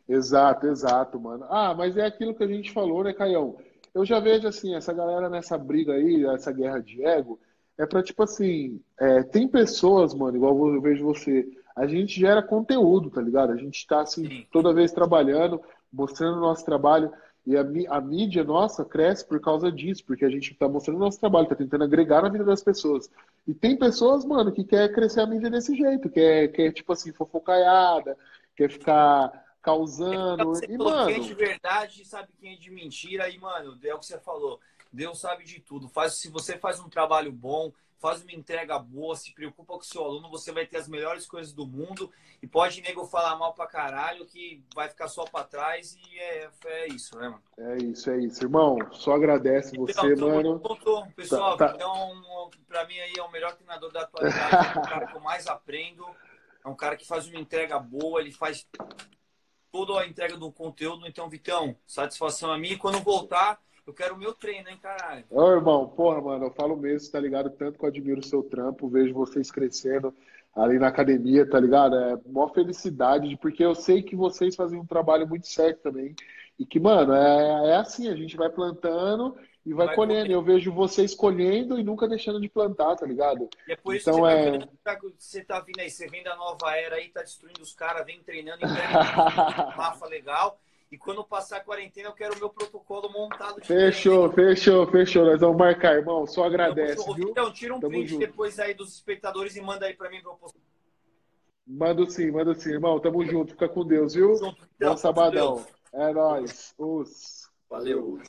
[0.09, 1.47] Exato, exato, mano.
[1.49, 3.59] Ah, mas é aquilo que a gente falou, né, Caião?
[3.95, 7.39] Eu já vejo, assim, essa galera nessa briga aí, essa guerra de ego,
[7.77, 12.43] é pra, tipo assim, é, tem pessoas, mano, igual eu vejo você, a gente gera
[12.43, 13.53] conteúdo, tá ligado?
[13.53, 15.61] A gente tá, assim, toda vez trabalhando,
[15.93, 17.11] mostrando o nosso trabalho.
[17.47, 21.01] E a, a, mídia nossa cresce por causa disso, porque a gente está mostrando o
[21.01, 23.11] nosso trabalho, está tentando agregar na vida das pessoas.
[23.49, 27.13] E tem pessoas, mano, que quer crescer a mídia desse jeito, quer, quer tipo assim,
[27.13, 28.17] fofocaiada,
[28.55, 29.33] quer ficar
[29.63, 30.53] causando.
[30.65, 31.07] É, e, mano...
[31.07, 34.19] Quem é de verdade sabe quem é de mentira, e, mano, é o que você
[34.19, 34.61] falou.
[34.93, 35.89] Deus sabe de tudo.
[35.89, 39.85] Faz, se você faz um trabalho bom, faz uma entrega boa, se preocupa com o
[39.85, 42.11] seu aluno, você vai ter as melhores coisas do mundo.
[42.43, 46.51] E pode nego falar mal pra caralho, que vai ficar só pra trás e é,
[46.65, 47.43] é isso, né, mano?
[47.59, 48.43] É isso, é isso.
[48.43, 50.59] Irmão, só agradece então, você, mano.
[50.59, 51.75] Ponto, pessoal, tá, tá.
[51.75, 55.21] então, pra mim aí é o melhor treinador da atualidade, é o cara que eu
[55.21, 56.07] mais aprendo.
[56.65, 58.67] É um cara que faz uma entrega boa, ele faz
[59.71, 61.07] toda a entrega do conteúdo.
[61.07, 62.77] Então, Vitão, satisfação a mim.
[62.77, 65.25] Quando voltar, eu quero o meu treino, hein, caralho.
[65.31, 67.51] Ô, irmão, porra, mano, eu falo mesmo, tá ligado?
[67.51, 70.15] Tanto que eu admiro o seu trampo, vejo vocês crescendo
[70.55, 71.97] ali na academia, tá ligado?
[71.97, 76.15] É uma felicidade, porque eu sei que vocês fazem um trabalho muito certo também.
[76.59, 80.33] E que, mano, é, é assim, a gente vai plantando e vai, vai colhendo.
[80.33, 83.49] Eu vejo vocês colhendo e nunca deixando de plantar, tá ligado?
[83.69, 84.69] E é por isso então, que você, é...
[84.83, 88.05] tá, você tá vindo aí, você vem da nova era aí, tá destruindo os caras,
[88.07, 89.01] vem treinando, entrega
[89.71, 90.59] Rafa legal.
[90.91, 93.65] E quando passar a quarentena, eu quero o meu protocolo montado.
[93.65, 94.57] fechou, treino.
[94.57, 95.25] fechou, fechou.
[95.25, 96.27] Nós vamos marcar, irmão.
[96.27, 97.01] Só agradece.
[97.01, 98.27] Então, então tira um Tamo print junto.
[98.27, 100.59] depois aí dos espectadores e manda aí pra mim pra eu postar.
[101.65, 102.99] Manda sim, manda sim, irmão.
[102.99, 103.53] Tamo junto.
[103.53, 104.35] Fica com Deus, viu?
[104.37, 105.65] Junto, então, Bom sabadão.
[105.93, 106.75] É nóis.
[106.77, 107.49] Os.
[107.69, 108.21] Valeu.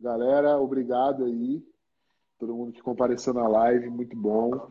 [0.00, 1.62] Galera, obrigado aí.
[2.38, 4.70] Todo mundo que compareceu na live, muito bom.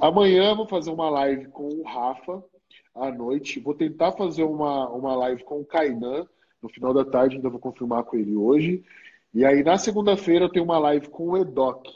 [0.00, 2.42] Amanhã vou fazer uma live com o Rafa
[2.92, 3.60] à noite.
[3.60, 6.26] Vou tentar fazer uma, uma live com o Kainan
[6.60, 8.84] no final da tarde, ainda vou confirmar com ele hoje.
[9.32, 11.86] E aí, na segunda-feira, eu tenho uma live com o Edoc.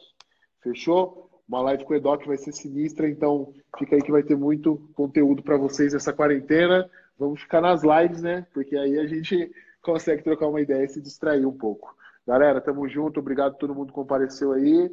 [0.62, 1.28] Fechou?
[1.48, 4.88] Uma live com o Edoc vai ser sinistra, então fica aí que vai ter muito
[4.94, 6.88] conteúdo para vocês nessa quarentena.
[7.18, 8.46] Vamos ficar nas lives, né?
[8.54, 9.50] Porque aí a gente
[9.82, 11.95] consegue trocar uma ideia e se distrair um pouco.
[12.26, 13.20] Galera, tamo junto.
[13.20, 14.90] Obrigado a todo mundo que compareceu aí.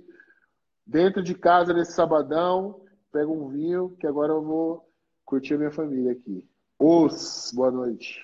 [0.85, 2.81] Dentro de casa, nesse sabadão,
[3.11, 4.87] pega um vinho, que agora eu vou
[5.25, 6.47] curtir a minha família aqui.
[6.77, 8.23] Os, boa noite.